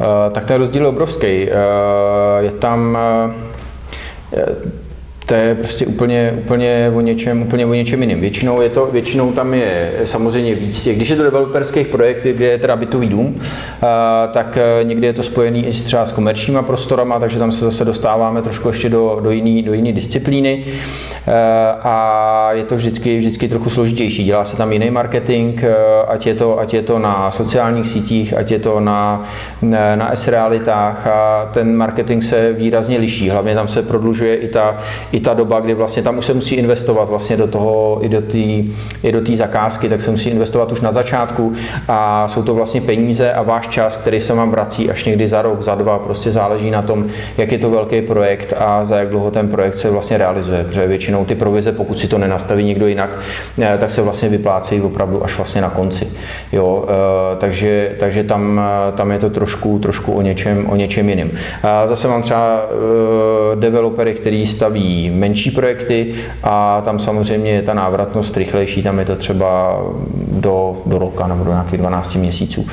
Uh, 0.00 0.06
tak 0.32 0.44
ten 0.44 0.60
rozdíl 0.60 0.82
je 0.82 0.88
obrovský. 0.88 1.48
Uh, 1.48 1.50
je 2.38 2.50
tam 2.50 2.98
uh, 3.26 4.44
to 5.26 5.34
je 5.34 5.54
prostě 5.54 5.86
úplně, 5.86 6.34
úplně, 6.38 6.92
o 6.94 7.00
něčem, 7.00 7.42
úplně 7.42 7.66
o 7.66 7.74
něčem 7.74 8.02
jiným. 8.02 8.20
Většinou, 8.20 8.60
je 8.60 8.68
to, 8.68 8.86
většinou 8.86 9.32
tam 9.32 9.54
je 9.54 9.92
samozřejmě 10.04 10.54
víc 10.54 10.84
těch, 10.84 10.96
když 10.96 11.08
je 11.08 11.16
to 11.16 11.22
developerských 11.22 11.86
projekty, 11.86 12.32
kde 12.32 12.46
je 12.46 12.58
teda 12.58 12.76
bytový 12.76 13.08
dům, 13.08 13.40
tak 14.32 14.56
e, 14.56 14.84
někdy 14.84 15.06
je 15.06 15.12
to 15.12 15.22
spojený 15.22 15.66
i 15.66 15.72
třeba 15.72 16.06
s 16.06 16.12
komerčníma 16.12 16.62
prostorama, 16.62 17.18
takže 17.18 17.38
tam 17.38 17.52
se 17.52 17.64
zase 17.64 17.84
dostáváme 17.84 18.42
trošku 18.42 18.68
ještě 18.68 18.88
do, 18.88 19.20
do 19.22 19.30
jiné 19.30 19.62
do 19.62 19.72
jiný 19.72 19.92
disciplíny 19.92 20.64
e, 20.64 21.32
a 21.82 22.48
je 22.52 22.64
to 22.64 22.76
vždycky, 22.76 23.18
vždycky 23.18 23.48
trochu 23.48 23.70
složitější. 23.70 24.24
Dělá 24.24 24.44
se 24.44 24.56
tam 24.56 24.72
jiný 24.72 24.90
marketing, 24.90 25.62
e, 25.64 25.74
ať 26.06 26.26
je 26.26 26.34
to, 26.34 26.60
ať 26.60 26.74
je 26.74 26.82
to 26.82 26.98
na 26.98 27.30
sociálních 27.30 27.86
sítích, 27.86 28.36
ať 28.36 28.50
je 28.50 28.58
to 28.58 28.80
na, 28.80 29.28
na 29.94 30.10
S-realitách 30.14 31.06
a 31.06 31.50
ten 31.52 31.76
marketing 31.76 32.22
se 32.22 32.52
výrazně 32.52 32.98
liší. 32.98 33.30
Hlavně 33.30 33.54
tam 33.54 33.68
se 33.68 33.82
prodlužuje 33.82 34.36
i 34.36 34.48
ta, 34.48 34.76
i 35.14 35.20
ta 35.20 35.34
doba, 35.34 35.60
kdy 35.60 35.74
vlastně 35.74 36.02
tam 36.02 36.18
už 36.18 36.24
se 36.24 36.34
musí 36.34 36.54
investovat 36.54 37.08
vlastně 37.08 37.36
do 37.36 37.46
toho, 37.46 37.98
i 38.00 38.08
do 38.08 38.20
té 38.20 39.10
do 39.12 39.36
zakázky, 39.36 39.88
tak 39.88 40.02
se 40.02 40.10
musí 40.10 40.30
investovat 40.30 40.72
už 40.72 40.80
na 40.80 40.92
začátku 40.92 41.52
a 41.88 42.28
jsou 42.28 42.42
to 42.42 42.54
vlastně 42.54 42.80
peníze 42.80 43.32
a 43.32 43.42
váš 43.42 43.68
čas, 43.68 43.96
který 43.96 44.20
se 44.20 44.34
vám 44.34 44.50
vrací 44.50 44.90
až 44.90 45.04
někdy 45.04 45.28
za 45.28 45.42
rok, 45.42 45.62
za 45.62 45.74
dva, 45.74 45.98
prostě 45.98 46.30
záleží 46.30 46.70
na 46.70 46.82
tom, 46.82 47.06
jak 47.38 47.52
je 47.52 47.58
to 47.58 47.70
velký 47.70 48.02
projekt 48.02 48.52
a 48.58 48.84
za 48.84 48.98
jak 48.98 49.08
dlouho 49.08 49.30
ten 49.30 49.48
projekt 49.48 49.74
se 49.74 49.90
vlastně 49.90 50.18
realizuje, 50.18 50.64
protože 50.64 50.86
většinou 50.86 51.24
ty 51.24 51.34
provize, 51.34 51.72
pokud 51.72 51.98
si 51.98 52.08
to 52.08 52.18
nenastaví 52.18 52.64
někdo 52.64 52.86
jinak, 52.86 53.18
eh, 53.62 53.76
tak 53.80 53.90
se 53.90 54.02
vlastně 54.02 54.28
vyplácejí 54.28 54.80
opravdu 54.80 55.24
až 55.24 55.36
vlastně 55.36 55.60
na 55.60 55.70
konci. 55.70 56.08
Jo, 56.52 56.84
eh, 56.88 57.36
takže, 57.36 57.92
takže 57.98 58.24
tam, 58.24 58.60
eh, 58.60 58.92
tam 58.92 59.10
je 59.10 59.18
to 59.18 59.30
trošku, 59.30 59.78
trošku 59.78 60.12
o 60.12 60.22
něčem, 60.22 60.66
o 60.70 60.76
něčem 60.76 61.08
jiným. 61.08 61.30
Zase 61.84 62.08
mám 62.08 62.22
třeba 62.22 62.62
developery, 63.54 64.14
který 64.14 64.46
staví 64.46 65.03
menší 65.10 65.50
projekty 65.50 66.14
a 66.42 66.80
tam 66.80 66.98
samozřejmě 66.98 67.50
je 67.50 67.62
ta 67.62 67.74
návratnost 67.74 68.36
rychlejší, 68.36 68.82
tam 68.82 68.98
je 68.98 69.04
to 69.04 69.16
třeba 69.16 69.82
do, 70.32 70.76
do 70.86 70.98
roka 70.98 71.26
nebo 71.26 71.44
do 71.44 71.50
nějakých 71.50 71.78
12 71.78 72.14
měsíců. 72.14 72.66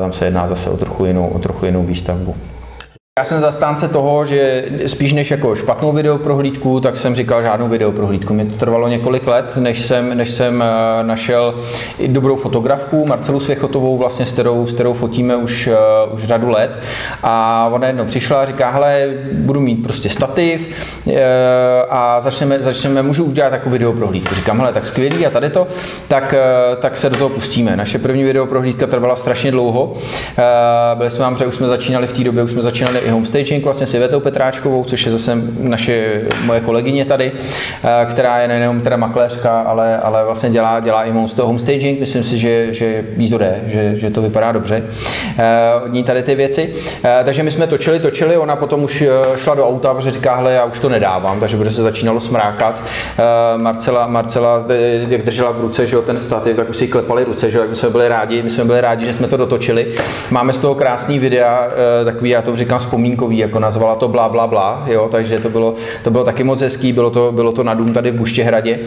Tam 0.00 0.12
se 0.12 0.24
jedná 0.24 0.48
zase 0.48 0.70
o 0.70 0.76
trochu 0.76 1.04
jinou, 1.04 1.28
o 1.28 1.38
trochu 1.38 1.66
jinou 1.66 1.82
výstavbu. 1.82 2.34
Já 3.18 3.24
jsem 3.24 3.40
zastánce 3.40 3.88
toho, 3.88 4.24
že 4.24 4.64
spíš 4.86 5.12
než 5.12 5.30
jako 5.30 5.54
špatnou 5.54 5.92
videoprohlídku, 5.92 6.80
tak 6.80 6.96
jsem 6.96 7.14
říkal 7.14 7.42
žádnou 7.42 7.68
videoprohlídku. 7.68 8.34
Mě 8.34 8.44
to 8.44 8.56
trvalo 8.56 8.88
několik 8.88 9.26
let, 9.26 9.56
než 9.56 9.82
jsem, 9.82 10.16
než 10.16 10.30
jsem 10.30 10.62
eh, 10.62 11.04
našel 11.04 11.54
dobrou 12.06 12.36
fotografku, 12.36 13.06
Marcelu 13.06 13.40
Svěchotovou, 13.40 13.96
vlastně, 13.96 14.26
s, 14.26 14.32
kterou, 14.32 14.66
s 14.66 14.74
kterou 14.74 14.94
fotíme 14.94 15.36
už, 15.36 15.66
uh, 15.66 16.14
už 16.14 16.24
řadu 16.24 16.50
let. 16.50 16.78
A 17.22 17.68
ona 17.72 17.86
jednou 17.86 18.04
přišla 18.04 18.40
a 18.40 18.44
říká, 18.44 18.70
hele, 18.70 19.08
budu 19.32 19.60
mít 19.60 19.82
prostě 19.82 20.08
stativ 20.08 20.68
uh, 21.06 21.12
a 21.90 22.20
začneme, 22.20 22.58
začneme, 22.58 23.02
můžu 23.02 23.24
udělat 23.24 23.50
takovou 23.50 23.72
videoprohlídku. 23.72 24.34
Říkám, 24.34 24.58
hele, 24.58 24.72
tak 24.72 24.86
skvělý 24.86 25.26
a 25.26 25.30
tady 25.30 25.50
to, 25.50 25.66
tak, 26.08 26.34
tak 26.80 26.96
se 26.96 27.10
do 27.10 27.16
toho 27.16 27.28
pustíme. 27.28 27.76
Naše 27.76 27.98
první 27.98 28.24
videoprohlídka 28.24 28.86
trvala 28.86 29.16
strašně 29.16 29.50
dlouho. 29.50 29.94
Byli 30.94 31.10
jsme 31.10 31.24
vám, 31.24 31.36
že 31.36 31.46
už 31.46 31.54
jsme 31.54 31.66
začínali 31.66 32.06
v 32.06 32.12
té 32.12 32.24
době, 32.24 32.42
už 32.42 32.50
jsme 32.50 32.62
začínali 32.62 33.05
i 33.06 33.10
homestaging 33.10 33.64
vlastně 33.64 33.86
s 33.86 33.94
Ivetou 33.94 34.20
Petráčkovou, 34.20 34.84
což 34.84 35.06
je 35.06 35.12
zase 35.12 35.38
naše 35.60 36.22
moje 36.44 36.60
kolegyně 36.60 37.04
tady, 37.04 37.32
eh, 37.84 38.06
která 38.10 38.40
je 38.40 38.48
nejenom 38.48 38.80
teda 38.80 38.96
makléřka, 38.96 39.60
ale, 39.60 39.98
ale 39.98 40.24
vlastně 40.24 40.50
dělá, 40.50 40.80
dělá 40.80 41.04
i 41.04 41.12
homestaging. 41.40 42.00
Myslím 42.00 42.24
si, 42.24 42.38
že, 42.38 42.74
že 42.74 43.04
jí 43.16 43.30
to 43.30 43.38
jde, 43.38 43.60
že, 43.66 43.96
že 43.96 44.10
to 44.10 44.22
vypadá 44.22 44.52
dobře 44.52 44.82
eh, 45.38 45.44
od 45.84 45.92
ní 45.92 46.04
tady 46.04 46.22
ty 46.22 46.34
věci. 46.34 46.74
Eh, 47.04 47.22
takže 47.24 47.42
my 47.42 47.50
jsme 47.50 47.66
točili, 47.66 48.00
točili, 48.00 48.36
ona 48.36 48.56
potom 48.56 48.84
už 48.84 49.04
šla 49.36 49.54
do 49.54 49.68
auta, 49.68 49.94
protože 49.94 50.10
říká, 50.10 50.36
hele, 50.36 50.52
já 50.52 50.64
už 50.64 50.80
to 50.80 50.88
nedávám, 50.88 51.40
takže 51.40 51.56
protože 51.56 51.70
se 51.70 51.82
začínalo 51.82 52.20
smrákat. 52.20 52.82
Marcela, 53.56 54.06
Marcela 54.06 54.64
jak 55.08 55.22
držela 55.22 55.50
v 55.50 55.60
ruce, 55.60 55.86
že 55.86 55.96
jo, 55.96 56.02
ten 56.02 56.18
stativ, 56.18 56.56
tak 56.56 56.70
už 56.70 56.76
si 56.76 56.88
klepali 56.88 57.24
ruce, 57.24 57.50
že 57.50 57.58
jo, 57.58 57.64
my 57.68 57.76
jsme 57.76 57.90
byli 57.90 58.08
rádi, 58.08 58.42
my 58.42 58.50
jsme 58.50 58.64
byli 58.64 58.80
rádi, 58.80 59.06
že 59.06 59.14
jsme 59.14 59.28
to 59.28 59.36
dotočili. 59.36 59.94
Máme 60.30 60.52
z 60.52 60.58
toho 60.58 60.74
krásný 60.74 61.18
videa, 61.18 61.68
takový, 62.04 62.30
já 62.30 62.42
to 62.42 62.56
říkám, 62.56 62.80
vzpomínkový, 62.96 63.38
jako 63.38 63.58
nazvala 63.58 63.94
to 63.94 64.08
bla, 64.08 64.28
bla, 64.28 64.46
bla, 64.46 64.84
jo, 64.86 65.08
takže 65.12 65.38
to 65.38 65.50
bylo, 65.50 65.74
to 66.04 66.10
bylo 66.10 66.24
taky 66.24 66.44
moc 66.44 66.60
hezký, 66.60 66.92
bylo 66.92 67.10
to, 67.10 67.32
bylo 67.32 67.52
to 67.52 67.64
na 67.64 67.74
dům 67.74 67.92
tady 67.92 68.10
v 68.10 68.14
Buštěhradě. 68.14 68.78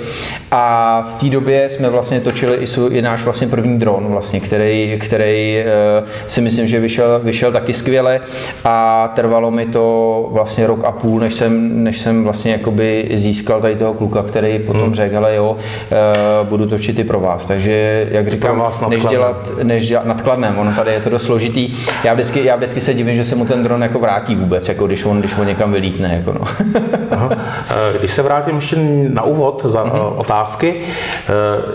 A 0.51 1.01
v 1.11 1.13
té 1.13 1.29
době 1.29 1.69
jsme 1.69 1.89
vlastně 1.89 2.21
točili 2.21 2.57
i, 2.57 2.97
i 2.97 3.01
náš 3.01 3.23
vlastně 3.23 3.47
první 3.47 3.79
dron, 3.79 4.07
vlastně, 4.07 4.39
který, 4.39 4.97
který 4.99 5.63
uh, 6.01 6.07
si 6.27 6.41
myslím, 6.41 6.67
že 6.67 6.79
vyšel, 6.79 7.19
vyšel 7.23 7.51
taky 7.51 7.73
skvěle 7.73 8.21
a 8.65 9.07
trvalo 9.15 9.51
mi 9.51 9.65
to 9.65 10.29
vlastně 10.31 10.67
rok 10.67 10.83
a 10.83 10.91
půl, 10.91 11.19
než 11.19 11.33
jsem, 11.33 11.83
než 11.83 11.99
jsem 11.99 12.23
vlastně 12.23 12.51
jakoby 12.51 13.11
získal 13.13 13.61
tady 13.61 13.75
toho 13.75 13.93
kluka, 13.93 14.23
který 14.23 14.59
potom 14.59 14.83
hmm. 14.83 14.95
řekl, 14.95 15.17
ale 15.17 15.35
jo, 15.35 15.51
uh, 15.51 16.47
budu 16.47 16.65
točit 16.65 16.99
i 16.99 17.03
pro 17.03 17.19
vás, 17.19 17.45
takže 17.45 18.07
jak 18.11 18.27
říkám, 18.27 18.71
než 18.89 19.05
dělat, 19.05 19.49
než 19.63 19.87
dělat 19.87 20.05
nadkladném, 20.05 20.57
ono 20.57 20.71
tady 20.71 20.91
je 20.91 20.99
to 20.99 21.09
dost 21.09 21.23
složitý, 21.23 21.73
já 22.03 22.13
vždycky, 22.13 22.45
já 22.45 22.55
vždycky 22.55 22.81
se 22.81 22.93
divím, 22.93 23.15
že 23.15 23.23
se 23.23 23.35
mu 23.35 23.45
ten 23.45 23.63
dron 23.63 23.83
jako 23.83 23.98
vrátí 23.99 24.35
vůbec, 24.35 24.67
jako 24.67 24.87
když 24.87 25.05
on, 25.05 25.19
když 25.19 25.37
on 25.37 25.47
někam 25.47 25.71
vylítne. 25.71 26.15
Jako 26.15 26.39
no. 26.39 26.45
Eh, 27.69 27.97
když 27.99 28.11
se 28.11 28.21
vrátím 28.21 28.55
ještě 28.55 28.75
na 29.09 29.23
úvod 29.23 29.65
za 29.65 29.83
uh-huh. 29.83 30.13
otázky, 30.15 30.75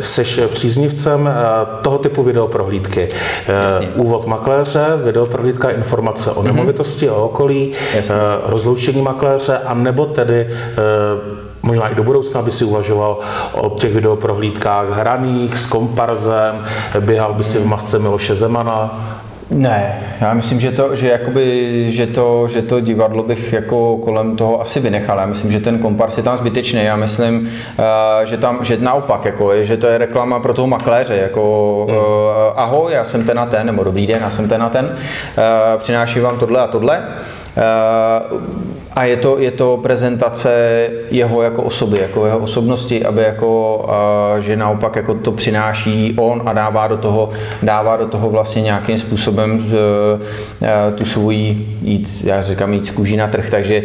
jsi 0.01 0.43
eh, 0.43 0.49
příznivcem 0.49 1.31
toho 1.83 1.99
typu 1.99 2.23
videoprohlídky. 2.23 3.09
Jasně. 3.49 3.89
Úvod 3.95 4.27
makléře, 4.27 4.87
videoprohlídka, 5.05 5.71
informace 5.71 6.31
o 6.31 6.43
mhm. 6.43 6.47
nemovitosti, 6.47 7.09
uh-huh. 7.09 7.13
o 7.13 7.25
okolí, 7.25 7.71
Jasně. 7.95 8.15
rozloučení 8.47 9.03
makléře, 9.03 9.59
a 9.59 9.75
nebo 9.75 10.07
tedy 10.07 10.49
možná 11.65 11.89
i 11.89 11.95
do 11.95 12.03
budoucna 12.03 12.43
by 12.43 12.51
si 12.51 12.65
uvažoval 12.65 13.19
o 13.53 13.71
těch 13.71 13.95
videoprohlídkách 13.95 14.91
hraných 14.91 15.57
s 15.57 15.67
komparzem, 15.67 16.65
běhal 17.01 17.35
by 17.35 17.45
si 17.45 17.59
v 17.59 17.67
masce 17.67 17.99
Miloše 17.99 18.35
Zemana, 18.35 19.01
ne, 19.51 20.01
já 20.21 20.35
myslím, 20.35 20.61
že 20.61 20.71
to, 20.71 20.97
že, 20.97 21.09
jakoby, 21.09 21.87
že, 21.93 22.07
to, 22.07 22.49
že 22.49 22.63
to 22.63 22.81
divadlo 22.81 23.23
bych 23.23 23.53
jako 23.53 23.97
kolem 23.97 24.37
toho 24.37 24.61
asi 24.61 24.81
vynechal. 24.81 25.19
Já 25.19 25.27
myslím, 25.27 25.53
že 25.53 25.61
ten 25.61 25.79
kompars 25.79 26.17
je 26.17 26.23
tam 26.23 26.37
zbytečný. 26.37 26.85
Já 26.85 26.97
myslím, 26.97 27.41
uh, 27.79 28.25
že 28.25 28.37
tam, 28.37 28.59
že 28.65 28.77
naopak, 28.81 29.25
jako, 29.25 29.65
že 29.65 29.77
to 29.77 29.87
je 29.87 29.99
reklama 29.99 30.41
pro 30.41 30.55
toho 30.55 30.67
makléře. 30.67 31.17
Jako, 31.17 31.87
hmm. 31.89 31.97
uh, 31.97 32.03
ahoj, 32.57 32.93
já 32.93 33.05
jsem 33.05 33.25
ten 33.25 33.39
a 33.39 33.47
ten, 33.47 33.67
nebo 33.67 33.85
dobrý 33.85 34.07
den, 34.07 34.19
já 34.21 34.31
jsem 34.31 34.49
ten 34.49 34.63
a 34.63 34.69
ten. 34.69 34.85
Uh, 34.85 35.79
přináším 35.79 36.23
vám 36.23 36.39
tohle 36.39 36.61
a 36.61 36.67
tohle. 36.67 37.03
Uh, 37.57 38.43
a 38.95 39.05
je 39.05 39.17
to, 39.17 39.39
je 39.39 39.51
to 39.51 39.77
prezentace 39.83 40.89
jeho 41.11 41.43
jako 41.43 41.63
osoby, 41.63 41.99
jako 41.99 42.27
jeho 42.27 42.39
osobnosti, 42.39 43.05
aby 43.05 43.23
jako, 43.23 43.87
že 44.39 44.57
naopak 44.57 44.97
jako 44.97 45.15
to 45.15 45.33
přináší 45.33 46.15
on 46.19 46.43
a 46.47 46.53
dává 46.53 46.87
do 46.87 46.97
toho, 46.97 47.31
dává 47.63 47.97
do 47.97 48.07
toho 48.07 48.31
vlastně 48.31 48.63
nějakým 48.63 48.99
způsobem 48.99 49.67
e, 50.63 50.67
e, 50.67 50.93
tu 50.93 51.05
svoji, 51.05 51.79
jít, 51.83 52.21
já 52.25 52.43
říkám 52.43 52.73
jít 52.73 52.87
z 52.87 52.91
kůží 52.91 53.17
na 53.17 53.29
trh, 53.29 53.51
takže 53.51 53.83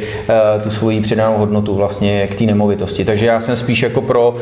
tu 0.63 0.71
svoji 0.71 1.01
přidanou 1.01 1.37
hodnotu 1.37 1.75
vlastně 1.75 2.27
k 2.27 2.35
té 2.35 2.43
nemovitosti. 2.43 3.05
Takže 3.05 3.25
já 3.25 3.41
jsem 3.41 3.55
spíš 3.55 3.81
jako 3.81 4.01
pro 4.01 4.35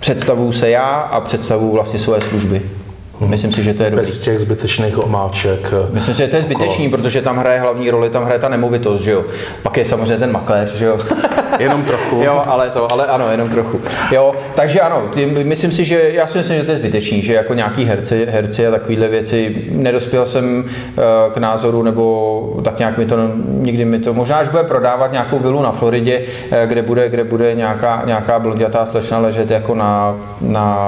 představu 0.00 0.52
se 0.52 0.70
já 0.70 0.90
a 0.90 1.20
představu 1.20 1.72
vlastně 1.72 1.98
své 1.98 2.20
služby. 2.20 2.62
Mhm. 3.20 3.30
Myslím 3.30 3.52
si, 3.52 3.62
že 3.62 3.74
to 3.74 3.82
je 3.82 3.90
dobrý. 3.90 4.02
Bez 4.04 4.18
těch 4.18 4.38
zbytečných 4.38 4.98
omáček. 5.04 5.74
Myslím 5.90 6.14
si, 6.14 6.22
že 6.22 6.28
to 6.28 6.36
je 6.36 6.42
zbytečný, 6.42 6.90
protože 6.90 7.22
tam 7.22 7.38
hraje 7.38 7.60
hlavní 7.60 7.90
roli, 7.90 8.10
tam 8.10 8.24
hraje 8.24 8.40
ta 8.40 8.48
nemovitost, 8.48 9.00
že 9.00 9.10
jo. 9.10 9.24
Pak 9.62 9.76
je 9.76 9.84
samozřejmě 9.84 10.16
ten 10.16 10.32
makléř, 10.32 10.74
že 10.74 10.86
jo. 10.86 10.98
jenom 11.58 11.82
trochu. 11.82 12.22
jo, 12.22 12.42
ale 12.46 12.70
to, 12.70 12.92
ale 12.92 13.06
ano, 13.06 13.30
jenom 13.30 13.48
trochu. 13.48 13.80
Jo, 14.12 14.34
takže 14.54 14.80
ano, 14.80 15.02
ty, 15.14 15.26
myslím 15.26 15.72
si, 15.72 15.84
že 15.84 16.10
já 16.12 16.26
si 16.26 16.38
myslím, 16.38 16.58
že 16.58 16.64
to 16.64 16.70
je 16.70 16.76
zbytečný, 16.76 17.22
že 17.22 17.34
jako 17.34 17.54
nějaký 17.54 17.84
herci, 17.84 18.26
herci 18.30 18.66
a 18.66 18.70
takovéhle 18.70 19.08
věci, 19.08 19.64
nedospěl 19.70 20.26
jsem 20.26 20.64
uh, 20.64 21.32
k 21.32 21.36
názoru, 21.36 21.82
nebo 21.82 22.60
tak 22.64 22.78
nějak 22.78 22.98
mi 22.98 23.06
to, 23.06 23.16
nikdy 23.46 23.84
mi 23.84 23.98
to, 23.98 24.14
možná 24.14 24.36
až 24.36 24.48
bude 24.48 24.62
prodávat 24.62 25.12
nějakou 25.12 25.38
vilu 25.38 25.62
na 25.62 25.72
Floridě, 25.72 26.18
uh, 26.18 26.58
kde 26.66 26.82
bude, 26.82 27.08
kde 27.08 27.24
bude 27.24 27.54
nějaká, 27.54 28.02
nějaká 28.06 28.38
blondětá 28.38 28.86
slečna 28.86 29.18
ležet 29.18 29.50
jako 29.50 29.74
na, 29.74 30.16
na 30.40 30.78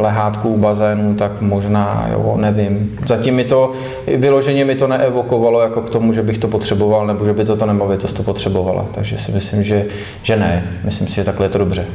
lehátku 0.00 0.48
u 0.48 0.58
bazénu, 0.58 1.14
tak 1.14 1.40
možná 1.40 1.75
možná, 1.76 2.08
jo, 2.12 2.36
nevím. 2.36 2.98
Zatím 3.06 3.34
mi 3.34 3.44
to, 3.44 3.72
vyloženě 4.16 4.64
mi 4.64 4.74
to 4.74 4.86
neevokovalo 4.86 5.60
jako 5.60 5.80
k 5.80 5.90
tomu, 5.90 6.12
že 6.12 6.22
bych 6.22 6.38
to 6.38 6.48
potřeboval, 6.48 7.06
nebo 7.06 7.24
že 7.24 7.32
by 7.32 7.44
to 7.44 7.56
ta 7.56 7.66
nemovitost 7.66 8.12
to 8.12 8.22
potřebovala. 8.22 8.86
Takže 8.94 9.18
si 9.18 9.32
myslím, 9.32 9.62
že, 9.62 9.86
že 10.22 10.36
ne. 10.36 10.78
Myslím 10.84 11.08
si, 11.08 11.14
že 11.14 11.24
takhle 11.24 11.46
je 11.46 11.50
to 11.50 11.58
dobře. 11.58 11.86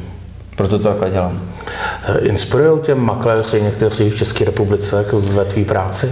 Proto 0.55 0.79
to 0.79 0.89
takhle 0.89 1.09
dělám. 1.09 1.41
Inspirují 2.21 2.81
tě 2.81 2.95
makléři 2.95 3.61
někteří 3.61 4.09
v 4.09 4.15
České 4.15 4.45
republice 4.45 5.05
ve 5.13 5.45
tvý 5.45 5.65
práci? 5.65 6.11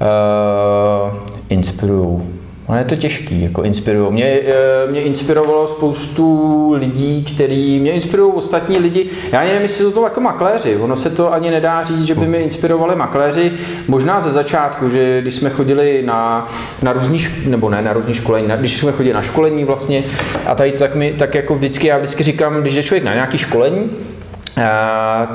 Uh, 0.00 1.18
inspirují. 1.48 2.41
Ono 2.66 2.78
je 2.78 2.84
to 2.84 2.96
těžký, 2.96 3.42
jako 3.42 3.62
inspirují. 3.62 4.12
Mě, 4.12 4.24
eh, 4.24 4.90
mě 4.90 5.02
inspirovalo 5.02 5.68
spoustu 5.68 6.72
lidí, 6.76 7.24
který 7.24 7.80
mě 7.80 7.92
inspirují 7.92 8.32
ostatní 8.32 8.78
lidi. 8.78 9.06
Já 9.32 9.40
ani 9.40 9.48
nevím, 9.48 9.62
jestli 9.62 9.84
jsou 9.84 9.90
to 9.90 10.04
jako 10.04 10.20
makléři. 10.20 10.76
Ono 10.76 10.96
se 10.96 11.10
to 11.10 11.32
ani 11.32 11.50
nedá 11.50 11.84
říct, 11.84 12.04
že 12.04 12.14
by 12.14 12.26
mě 12.26 12.38
inspirovali 12.38 12.96
makléři. 12.96 13.52
Možná 13.88 14.20
ze 14.20 14.30
začátku, 14.30 14.88
že 14.88 15.20
když 15.20 15.34
jsme 15.34 15.50
chodili 15.50 16.02
na, 16.06 16.48
na 16.82 16.92
různý, 16.92 17.18
nebo 17.46 17.70
ne 17.70 17.82
na 17.82 17.92
různý 17.92 18.14
školení, 18.14 18.48
na, 18.48 18.56
když 18.56 18.76
jsme 18.76 18.92
chodili 18.92 19.14
na 19.14 19.22
školení 19.22 19.64
vlastně, 19.64 20.04
a 20.46 20.54
tady 20.54 20.72
to 20.72 20.78
tak, 20.78 20.94
mi, 20.94 21.14
tak 21.18 21.34
jako 21.34 21.54
vždycky, 21.54 21.86
já 21.86 21.98
vždycky 21.98 22.24
říkám, 22.24 22.62
když 22.62 22.74
je 22.74 22.82
člověk 22.82 23.04
na 23.04 23.14
nějaký 23.14 23.38
školení, 23.38 23.90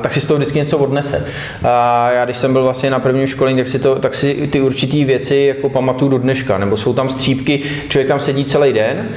Tak 0.01 0.13
si 0.13 0.21
z 0.21 0.25
toho 0.25 0.37
vždycky 0.37 0.59
něco 0.59 0.77
odnese. 0.77 1.17
Uh, 1.17 1.69
já 2.13 2.25
když 2.25 2.37
jsem 2.37 2.53
byl 2.53 2.63
vlastně 2.63 2.89
na 2.89 2.99
prvním 2.99 3.27
školení, 3.27 3.57
tak 3.57 3.67
si, 3.67 3.79
to, 3.79 3.95
tak 3.95 4.15
si 4.15 4.47
ty 4.47 4.61
určité 4.61 5.05
věci 5.05 5.35
jako 5.35 5.69
pamatuju 5.69 6.11
do 6.11 6.17
dneška, 6.17 6.57
nebo 6.57 6.77
jsou 6.77 6.93
tam 6.93 7.09
střípky, 7.09 7.61
člověk 7.89 8.07
tam 8.07 8.19
sedí 8.19 8.45
celý 8.45 8.73
den, 8.73 9.09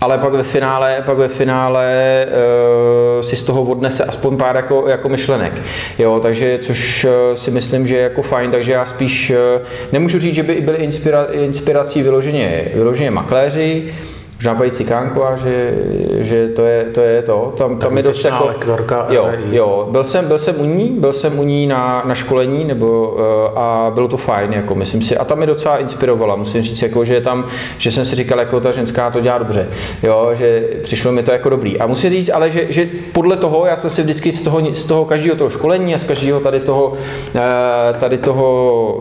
ale 0.00 0.18
pak 0.18 0.32
ve 0.32 0.42
finále, 0.42 1.02
pak 1.06 1.18
ve 1.18 1.28
finále 1.28 2.26
uh, 2.26 3.22
si 3.22 3.36
z 3.36 3.42
toho 3.42 3.62
odnese 3.62 4.04
aspoň 4.04 4.36
pár 4.36 4.56
jako, 4.56 4.88
jako 4.88 5.08
myšlenek. 5.08 5.52
Jo, 5.98 6.20
takže 6.22 6.58
což 6.62 7.04
uh, 7.04 7.10
si 7.34 7.50
myslím, 7.50 7.86
že 7.86 7.96
je 7.96 8.02
jako 8.02 8.22
fajn, 8.22 8.50
takže 8.50 8.72
já 8.72 8.86
spíš 8.86 9.30
uh, 9.30 9.62
nemůžu 9.92 10.18
říct, 10.18 10.34
že 10.34 10.42
by 10.42 10.54
byly 10.54 10.76
inspira, 10.76 11.26
inspirací 11.32 12.02
vyloženě, 12.02 12.68
vyloženě 12.74 13.10
makléři, 13.10 13.94
Možná 14.36 14.54
paní 14.54 14.70
Cikánková, 14.70 15.36
že, 15.36 15.74
že 16.18 16.48
to, 16.48 16.66
je, 16.66 16.84
to 16.84 17.00
je 17.00 17.22
to. 17.22 17.54
Tam, 17.58 17.78
tam 17.78 17.96
je 17.96 18.02
dost 18.02 18.24
jako, 18.24 18.46
lektorka 18.46 19.06
jo, 19.10 19.30
jo, 19.50 19.88
byl 19.90 20.04
jsem, 20.04 20.28
byl 20.28 20.38
jsem 20.38 20.60
u 20.60 20.64
ní, 20.64 20.88
byl 20.98 21.12
jsem 21.12 21.38
u 21.38 21.42
ní 21.42 21.66
na, 21.66 22.02
na 22.06 22.14
školení, 22.14 22.64
nebo, 22.64 23.08
uh, 23.08 23.58
a 23.58 23.90
bylo 23.94 24.08
to 24.08 24.16
fajn, 24.16 24.52
jako 24.52 24.74
myslím 24.74 25.02
si, 25.02 25.16
a 25.16 25.24
tam 25.24 25.38
mi 25.38 25.46
docela 25.46 25.78
inspirovala, 25.78 26.36
musím 26.36 26.62
říct, 26.62 26.82
jako, 26.82 27.04
že 27.04 27.20
tam, 27.20 27.46
že 27.78 27.90
jsem 27.90 28.04
si 28.04 28.16
říkal, 28.16 28.38
jako 28.38 28.60
ta 28.60 28.72
ženská 28.72 29.10
to 29.10 29.20
dělá 29.20 29.38
dobře, 29.38 29.68
jo, 30.02 30.30
že 30.34 30.68
přišlo 30.82 31.12
mi 31.12 31.22
to 31.22 31.32
jako 31.32 31.48
dobrý. 31.48 31.78
A 31.78 31.86
musím 31.86 32.10
říct, 32.10 32.30
ale 32.34 32.50
že, 32.50 32.66
že 32.68 32.88
podle 33.12 33.36
toho, 33.36 33.66
já 33.66 33.76
jsem 33.76 33.90
si 33.90 34.02
vždycky 34.02 34.32
z 34.32 34.42
toho, 34.42 34.74
z 34.74 34.86
toho 34.86 35.04
každého 35.04 35.36
toho 35.36 35.50
školení 35.50 35.94
a 35.94 35.98
z 35.98 36.04
každého 36.04 36.40
tady 36.40 36.60
toho, 36.60 36.88
uh, 36.88 37.98
tady 37.98 38.18
toho 38.18 38.98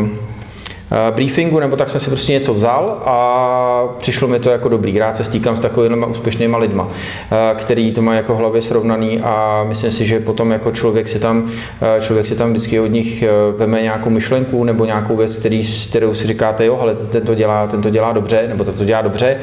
uh, 0.00 0.08
briefingu, 1.10 1.60
nebo 1.60 1.76
tak 1.76 1.90
jsem 1.90 2.00
si 2.00 2.10
prostě 2.10 2.32
něco 2.32 2.54
vzal 2.54 3.02
a 3.04 3.84
přišlo 3.98 4.28
mi 4.28 4.38
to 4.38 4.50
jako 4.50 4.68
dobrý. 4.68 4.98
Rád 4.98 5.16
se 5.16 5.24
stýkám 5.24 5.56
s 5.56 5.60
takovými 5.60 6.06
úspěšnými 6.06 6.56
lidma, 6.56 6.88
který 7.54 7.92
to 7.92 8.02
mají 8.02 8.16
jako 8.16 8.36
hlavě 8.36 8.62
srovnaný 8.62 9.20
a 9.20 9.64
myslím 9.68 9.90
si, 9.90 10.06
že 10.06 10.20
potom 10.20 10.50
jako 10.50 10.70
člověk 10.70 11.08
si 11.08 11.18
tam, 11.18 11.50
člověk 12.00 12.26
si 12.26 12.34
tam 12.34 12.50
vždycky 12.50 12.80
od 12.80 12.86
nich 12.86 13.24
veme 13.56 13.82
nějakou 13.82 14.10
myšlenku 14.10 14.64
nebo 14.64 14.84
nějakou 14.84 15.16
věc, 15.16 15.38
který, 15.38 15.62
kterou 15.88 16.14
si 16.14 16.26
říkáte, 16.26 16.66
jo, 16.66 16.78
ale 16.80 16.94
ten 16.94 17.22
to 17.22 17.34
dělá, 17.34 17.66
ten 17.66 17.82
to 17.82 17.90
dělá 17.90 18.12
dobře, 18.12 18.44
nebo 18.48 18.64
ten 18.64 18.74
to 18.74 18.84
dělá 18.84 19.02
dobře 19.02 19.36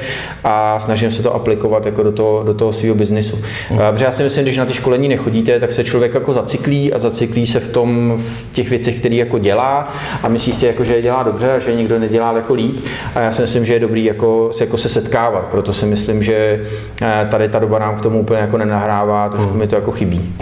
a 0.43 0.79
snažím 0.79 1.12
se 1.12 1.23
to 1.23 1.36
aplikovat 1.36 1.86
jako 1.86 2.03
do 2.03 2.12
toho, 2.12 2.43
do 2.43 2.53
toho 2.53 2.73
svého 2.73 2.95
biznisu. 2.95 3.39
Mm. 3.71 3.77
Protože 3.91 4.05
já 4.05 4.12
si 4.12 4.23
myslím, 4.23 4.43
když 4.43 4.57
na 4.57 4.65
ty 4.65 4.73
školení 4.73 5.07
nechodíte, 5.07 5.60
tak 5.60 5.71
se 5.71 5.83
člověk 5.83 6.13
jako 6.13 6.33
zacyklí 6.33 6.93
a 6.93 6.99
zacyklí 6.99 7.47
se 7.47 7.60
v 7.60 7.67
tom, 7.67 8.17
v 8.17 8.53
těch 8.53 8.69
věcech, 8.69 8.99
které 8.99 9.15
jako 9.15 9.38
dělá 9.38 9.93
a 10.23 10.27
myslí 10.27 10.53
si, 10.53 10.65
jako, 10.65 10.83
že 10.83 10.95
je 10.95 11.01
dělá 11.01 11.23
dobře 11.23 11.37
a 11.45 11.60
že 11.60 11.73
nikdo 11.73 12.00
nedělá 12.00 12.34
jako 12.34 12.54
líp. 12.54 12.86
A 13.15 13.19
já 13.19 13.32
si 13.32 13.41
myslím, 13.41 13.65
že 13.65 13.73
je 13.73 13.80
dobrý 13.80 14.06
jako, 14.06 14.52
jako 14.60 14.78
se 14.78 14.89
setkávat. 14.89 15.45
Proto 15.45 15.73
si 15.73 15.86
myslím, 15.86 16.23
že 16.23 16.62
eh, 17.02 17.28
tady 17.32 17.50
ta 17.50 17.60
doba 17.60 17.80
nám 17.80 17.97
k 17.97 18.02
tomu 18.02 18.19
úplně 18.19 18.39
jako 18.39 18.58
nenahrává, 18.58 19.30
trošku 19.30 19.50
hmm. 19.50 19.60
mi 19.60 19.67
to 19.67 19.76
jako 19.76 19.91
chybí. 19.91 20.36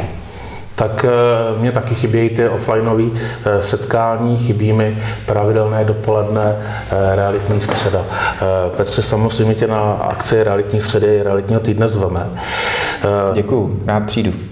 Tak 0.75 1.05
eh, 1.05 1.10
mě 1.62 1.71
taky 1.71 1.95
chybějí 1.95 2.29
ty 2.29 2.49
offlineové 2.49 3.03
eh, 3.45 3.62
setkání, 3.62 4.38
chybí 4.38 4.73
mi 4.73 5.03
pravidelné 5.25 5.86
dopoledne 5.86 6.55
realitní 7.15 7.62
středa. 7.62 8.05
Petře, 8.77 9.01
samozřejmě 9.01 9.55
tě 9.55 9.67
na 9.67 9.93
akci 9.93 10.43
realitní 10.43 10.81
středy 10.81 11.23
realitního 11.23 11.62
týdne 11.62 11.88
zveme. 11.88 12.27
Děkuju, 13.34 13.79
rád 13.86 14.03
přijdu. 14.03 14.34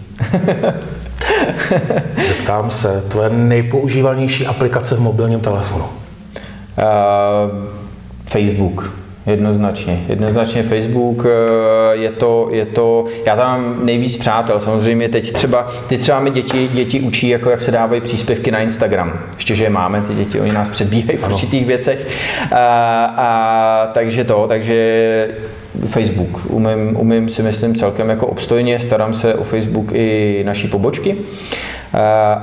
Zeptám 2.27 2.71
se, 2.71 3.03
tvoje 3.07 3.29
nejpoužívanější 3.29 4.47
aplikace 4.47 4.95
v 4.95 4.99
mobilním 4.99 5.39
telefonu? 5.39 5.85
Uh, 6.77 7.65
Facebook. 8.25 8.93
Jednoznačně, 9.25 9.99
jednoznačně 10.07 10.63
Facebook, 10.63 11.25
je 11.91 12.11
to, 12.11 12.49
je 12.51 12.65
to, 12.65 13.05
já 13.25 13.35
tam 13.35 13.47
mám 13.47 13.85
nejvíc 13.85 14.17
přátel, 14.17 14.59
samozřejmě 14.59 15.09
teď 15.09 15.31
třeba, 15.31 15.67
teď 15.89 16.01
třeba 16.01 16.19
mi 16.19 16.31
děti, 16.31 16.69
děti 16.73 16.99
učí, 16.99 17.29
jako 17.29 17.49
jak 17.49 17.61
se 17.61 17.71
dávají 17.71 18.01
příspěvky 18.01 18.51
na 18.51 18.59
Instagram, 18.59 19.19
ještě, 19.35 19.55
že 19.55 19.63
je 19.63 19.69
máme, 19.69 20.01
ty 20.01 20.13
děti, 20.13 20.39
oni 20.39 20.51
nás 20.51 20.69
předbíhají 20.69 21.17
v 21.17 21.27
určitých 21.27 21.65
věcech, 21.65 22.07
a, 22.51 23.05
a, 23.05 23.91
takže 23.93 24.23
to, 24.23 24.45
takže 24.47 25.29
Facebook. 25.85 26.41
Umím, 26.49 26.97
umím 26.97 27.29
si 27.29 27.43
myslím 27.43 27.75
celkem 27.75 28.09
jako 28.09 28.27
obstojně, 28.27 28.79
starám 28.79 29.13
se 29.13 29.35
o 29.35 29.43
Facebook 29.43 29.91
i 29.93 30.41
naší 30.45 30.67
pobočky 30.67 31.17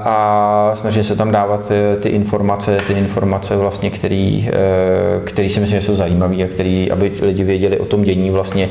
a 0.05 0.73
snažím 0.75 1.05
se 1.05 1.17
tam 1.17 1.31
dávat 1.31 1.69
ty, 1.69 1.75
ty 2.01 2.09
informace, 2.09 2.79
ty 2.87 2.93
informace 2.93 3.57
vlastně, 3.57 3.91
který, 3.91 4.51
e, 4.53 5.21
který 5.25 5.49
si 5.49 5.61
myslím, 5.61 5.81
že 5.81 5.87
jsou 5.87 5.95
zajímavé 5.95 6.37
a 6.37 6.47
který, 6.47 6.91
aby 6.91 7.13
lidi 7.23 7.45
věděli 7.45 7.79
o 7.79 7.85
tom 7.85 8.03
dění 8.03 8.31
vlastně 8.31 8.69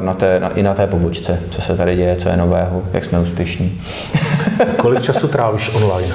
na 0.00 0.14
té, 0.14 0.40
na, 0.40 0.48
i 0.48 0.62
na 0.62 0.74
té 0.74 0.86
pobočce, 0.86 1.40
co 1.50 1.62
se 1.62 1.76
tady 1.76 1.96
děje, 1.96 2.16
co 2.16 2.28
je 2.28 2.36
nového, 2.36 2.82
jak 2.92 3.04
jsme 3.04 3.20
úspěšní. 3.20 3.80
Kolik 4.76 5.02
času 5.02 5.28
trávíš 5.28 5.74
online? 5.74 6.14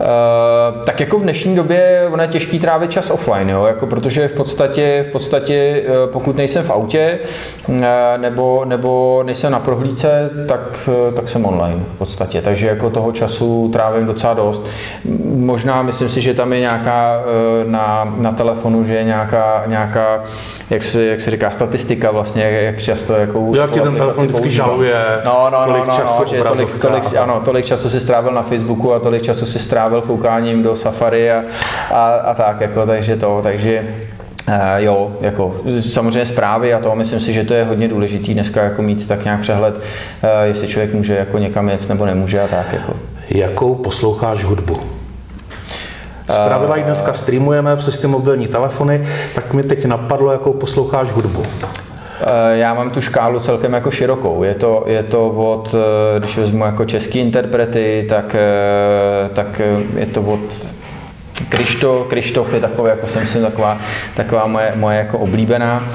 Uh, 0.00 0.82
tak 0.84 1.00
jako 1.00 1.18
v 1.18 1.22
dnešní 1.22 1.56
době 1.56 2.08
ono 2.12 2.22
je 2.22 2.28
těžký 2.28 2.58
trávit 2.58 2.90
čas 2.90 3.10
offline, 3.10 3.50
jo? 3.50 3.64
Jako 3.64 3.86
protože 3.86 4.28
v 4.28 4.32
podstatě, 4.32 5.04
v 5.08 5.12
podstatě 5.12 5.82
uh, 5.88 6.12
pokud 6.12 6.36
nejsem 6.36 6.64
v 6.64 6.70
autě 6.70 7.18
uh, 7.68 7.76
nebo, 8.16 8.64
nebo 8.64 9.22
nejsem 9.26 9.52
na 9.52 9.60
prohlídce, 9.60 10.30
tak, 10.48 10.88
tak 11.16 11.28
jsem 11.28 11.46
online 11.46 11.80
v 11.94 11.98
podstatě. 11.98 12.42
Takže 12.42 12.66
jako 12.66 12.90
toho 12.90 13.12
času 13.12 13.70
trávím 13.72 14.06
docela 14.06 14.34
dost. 14.34 14.66
Možná 15.24 15.82
myslím 15.82 16.08
si, 16.08 16.20
že 16.20 16.34
tam 16.34 16.52
je 16.52 16.60
nějaká 16.60 17.20
na, 17.66 18.14
na 18.16 18.32
telefonu, 18.32 18.84
že 18.84 18.94
je 18.94 19.04
nějaká, 19.04 19.64
nějaká 19.66 20.22
jak, 20.70 20.84
se, 20.84 21.04
jak 21.04 21.20
se 21.20 21.30
říká, 21.30 21.50
statistika 21.50 22.10
vlastně, 22.10 22.42
jak 22.42 22.78
často 22.78 23.12
jako 23.12 23.52
Jak 23.56 23.70
ti 23.70 23.80
ten 23.80 23.96
telefon 23.96 24.26
vždycky 24.26 24.50
žaluje, 24.50 25.04
no, 25.24 25.48
no, 25.52 25.64
kolik 25.64 25.86
no, 25.86 25.92
no, 25.92 25.96
času 25.96 26.22
no, 26.22 26.28
že 26.28 26.42
tolik, 26.42 26.80
tolik, 26.80 27.04
ano, 27.20 27.42
tolik 27.44 27.64
času 27.64 27.90
si 27.90 28.00
strávil 28.00 28.32
na 28.32 28.42
Facebooku 28.42 28.94
a 28.94 28.98
tolik 28.98 29.22
času 29.22 29.46
si 29.46 29.58
strávil 29.58 29.85
strávil 29.86 30.02
koukáním 30.02 30.62
do 30.62 30.76
Safari 30.76 31.32
a, 31.32 31.44
a, 31.90 32.14
a 32.14 32.34
tak, 32.34 32.60
jako, 32.60 32.86
takže 32.86 33.16
to, 33.16 33.40
takže 33.42 33.84
Uh, 34.48 34.54
jo, 34.76 35.16
jako 35.20 35.56
samozřejmě 35.80 36.26
zprávy 36.26 36.74
a 36.74 36.78
to, 36.78 36.96
myslím 36.96 37.20
si, 37.20 37.32
že 37.32 37.44
to 37.44 37.54
je 37.54 37.64
hodně 37.64 37.88
důležitý 37.88 38.34
dneska 38.34 38.62
jako 38.62 38.82
mít 38.82 39.08
tak 39.08 39.24
nějak 39.24 39.40
přehled, 39.40 39.74
uh, 39.76 39.80
jestli 40.44 40.68
člověk 40.68 40.94
může 40.94 41.16
jako 41.16 41.38
někam 41.38 41.68
jet 41.68 41.88
nebo 41.88 42.06
nemůže 42.06 42.40
a 42.40 42.48
tak. 42.48 42.72
Jako. 42.72 42.92
Jakou 43.30 43.74
posloucháš 43.74 44.44
hudbu? 44.44 44.80
Zpravidla 46.30 46.76
ji 46.76 46.82
dneska 46.82 47.12
streamujeme 47.12 47.76
přes 47.76 47.98
ty 47.98 48.06
mobilní 48.06 48.46
telefony, 48.46 49.06
tak 49.34 49.52
mi 49.52 49.62
teď 49.62 49.84
napadlo, 49.84 50.32
jakou 50.32 50.52
posloucháš 50.52 51.12
hudbu. 51.12 51.42
Já 52.52 52.74
mám 52.74 52.90
tu 52.90 53.00
škálu 53.00 53.40
celkem 53.40 53.72
jako 53.72 53.90
širokou. 53.90 54.42
Je 54.42 54.54
to, 54.54 54.84
je 54.86 55.02
to 55.02 55.28
od, 55.28 55.74
když 56.18 56.38
vezmu 56.38 56.64
jako 56.64 56.84
český 56.84 57.18
interprety, 57.18 58.06
tak, 58.08 58.36
tak 59.32 59.60
je 59.96 60.06
to 60.06 60.22
od 60.22 60.40
Krištof, 61.48 62.06
Krištof 62.06 62.54
je 62.54 62.60
takový, 62.60 62.88
jako 62.90 63.06
jsem 63.06 63.26
si 63.26 63.40
taková, 63.40 63.78
taková 64.14 64.46
moje, 64.46 64.72
moje 64.74 64.98
jako 64.98 65.18
oblíbená. 65.18 65.88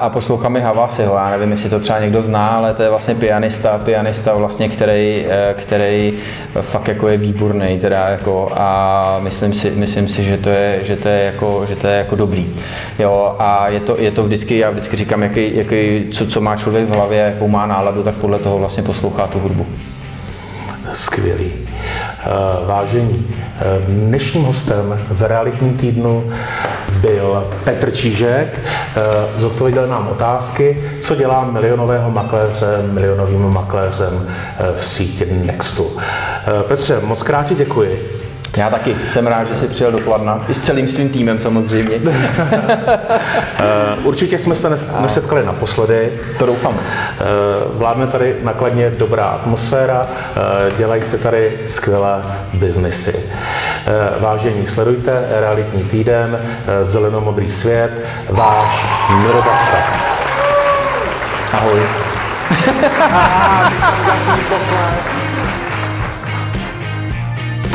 A 0.00 0.10
poslouchám 0.10 0.56
i 0.56 0.60
Havasiho, 0.60 1.14
já 1.14 1.30
nevím, 1.30 1.50
jestli 1.50 1.70
to 1.70 1.80
třeba 1.80 2.00
někdo 2.00 2.22
zná, 2.22 2.48
ale 2.48 2.74
to 2.74 2.82
je 2.82 2.90
vlastně 2.90 3.14
pianista, 3.14 3.78
pianista 3.78 4.34
vlastně, 4.34 4.68
který, 4.68 5.26
který 5.54 6.18
fakt 6.60 6.88
jako 6.88 7.08
je 7.08 7.16
výborný, 7.16 7.78
teda 7.80 8.08
jako 8.08 8.52
a 8.56 9.18
myslím 9.22 9.54
si, 9.54 9.70
myslím 9.70 10.08
si, 10.08 10.24
že 10.24 10.36
to 10.36 10.50
je, 10.50 10.80
že 10.82 10.96
to 10.96 11.08
je 11.08 11.24
jako, 11.24 11.66
že 11.68 11.76
to 11.76 11.86
je 11.86 11.96
jako 11.96 12.16
dobrý. 12.16 12.46
Jo, 12.98 13.36
a 13.38 13.68
je 13.68 13.80
to, 13.80 13.96
je 13.98 14.10
to 14.10 14.24
vždycky, 14.24 14.58
já 14.58 14.70
vždycky 14.70 14.96
říkám, 14.96 15.22
jaký, 15.22 15.56
jaký, 15.56 16.08
co, 16.12 16.26
co 16.26 16.40
má 16.40 16.56
člověk 16.56 16.84
v 16.84 16.94
hlavě, 16.94 17.18
jakou 17.18 17.48
má 17.48 17.66
náladu, 17.66 18.02
tak 18.02 18.14
podle 18.14 18.38
toho 18.38 18.58
vlastně 18.58 18.82
poslouchá 18.82 19.26
tu 19.26 19.38
hudbu. 19.38 19.66
Skvělý. 20.92 21.65
Eh, 22.26 22.66
vážení, 22.66 23.26
eh, 23.60 23.64
dnešním 23.86 24.44
hostem 24.44 25.00
v 25.08 25.22
realitním 25.22 25.76
týdnu 25.76 26.32
byl 27.00 27.46
Petr 27.64 27.90
Čížek. 27.90 28.60
Eh, 28.96 29.00
zodpověděl 29.36 29.86
nám 29.86 30.08
otázky, 30.08 30.84
co 31.00 31.14
dělá 31.14 31.44
milionového 31.44 32.10
makléře 32.10 32.82
milionovým 32.92 33.48
makléřem 33.48 34.28
v 34.78 34.86
síti 34.86 35.26
Nextu. 35.30 35.96
Petře, 36.68 37.00
moc 37.00 37.22
krát 37.22 37.52
děkuji. 37.52 38.15
Já 38.56 38.70
taky. 38.70 38.96
Jsem 39.10 39.26
rád, 39.26 39.48
že 39.48 39.56
jsi 39.56 39.68
přijel 39.68 39.92
do 39.92 39.98
Kladna. 39.98 40.40
I 40.48 40.54
s 40.54 40.60
celým 40.60 40.88
svým 40.88 41.08
týmem 41.08 41.40
samozřejmě. 41.40 42.00
Určitě 44.04 44.38
jsme 44.38 44.54
se 44.54 44.70
nesetkali 45.00 45.46
naposledy. 45.46 46.12
To 46.38 46.46
doufám. 46.46 46.78
Vládne 47.72 48.06
tady 48.06 48.36
nakladně 48.42 48.90
dobrá 48.98 49.24
atmosféra, 49.24 50.06
dělají 50.76 51.02
se 51.02 51.18
tady 51.18 51.52
skvělé 51.66 52.22
biznesy. 52.54 53.20
Vážení, 54.20 54.66
sledujte 54.66 55.26
realitní 55.40 55.84
týden, 55.84 56.40
zelenomodrý 56.82 57.50
svět, 57.50 58.06
váš 58.30 58.86
Mirobavka. 59.22 59.78
Ahoj. 61.52 61.80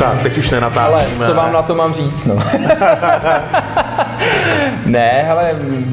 Tak, 0.02 0.22
teď 0.22 0.38
už 0.38 0.52
Ale 0.52 0.60
nenatáčíme. 0.60 1.26
co 1.26 1.34
vám 1.34 1.52
na 1.52 1.62
to 1.62 1.74
mám 1.74 1.94
říct, 1.94 2.24
no? 2.24 2.38
ne, 4.86 5.28
ale 5.30 5.50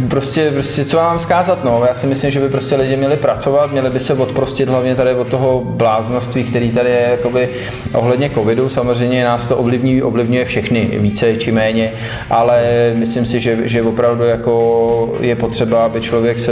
prostě, 0.10 0.52
prostě 0.52 0.86
co 0.86 0.98
vám 0.98 1.06
mám 1.06 1.19
zkázat, 1.19 1.63
no? 1.63 1.84
Já 1.88 1.95
si 1.95 2.08
myslím, 2.08 2.32
že 2.32 2.39
by 2.39 2.50
prostě 2.50 2.76
lidi 2.76 2.95
měli 2.95 3.17
pracovat, 3.17 3.72
měli 3.72 3.89
by 3.89 4.00
se 4.00 4.13
odprostit 4.13 4.69
hlavně 4.69 4.95
tady 4.95 5.13
od 5.13 5.28
toho 5.28 5.62
bláznoství, 5.65 6.43
který 6.43 6.72
tady 6.72 6.89
je 6.89 7.08
jakoby 7.12 7.50
ohledně 7.93 8.30
covidu. 8.30 8.69
Samozřejmě 8.69 9.26
nás 9.26 9.48
to 9.48 9.58
ovlivňuje, 9.58 10.04
ovlivňuje 10.04 10.45
všechny, 10.45 10.89
více 10.93 11.36
či 11.36 11.52
méně, 11.52 11.91
ale 12.30 12.63
myslím 12.95 13.26
si, 13.26 13.39
že, 13.39 13.69
že 13.69 13.84
opravdu 13.84 14.24
jako 14.24 15.15
je 15.19 15.36
potřeba, 15.36 15.86
aby 15.86 16.02
člověk 16.02 16.39
se 16.39 16.52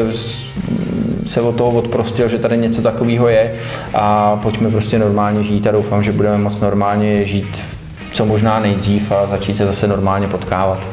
se 1.27 1.41
od 1.41 1.55
toho 1.55 1.71
odprostil, 1.71 2.27
že 2.29 2.37
tady 2.37 2.57
něco 2.57 2.81
takového 2.81 3.27
je 3.27 3.55
a 3.93 4.35
pojďme 4.35 4.71
prostě 4.71 4.99
normálně 4.99 5.43
žít 5.43 5.67
a 5.67 5.71
doufám, 5.71 6.03
že 6.03 6.11
budeme 6.11 6.37
moc 6.37 6.59
normálně 6.59 7.25
žít 7.25 7.77
co 8.17 8.25
možná 8.25 8.59
nejdřív 8.59 9.11
a 9.11 9.27
začít 9.27 9.57
se 9.57 9.65
zase 9.65 9.87
normálně 9.87 10.27
potkávat. 10.27 10.87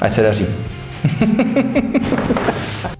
Ať 0.00 0.12
se 0.12 0.22
daří. 0.22 0.46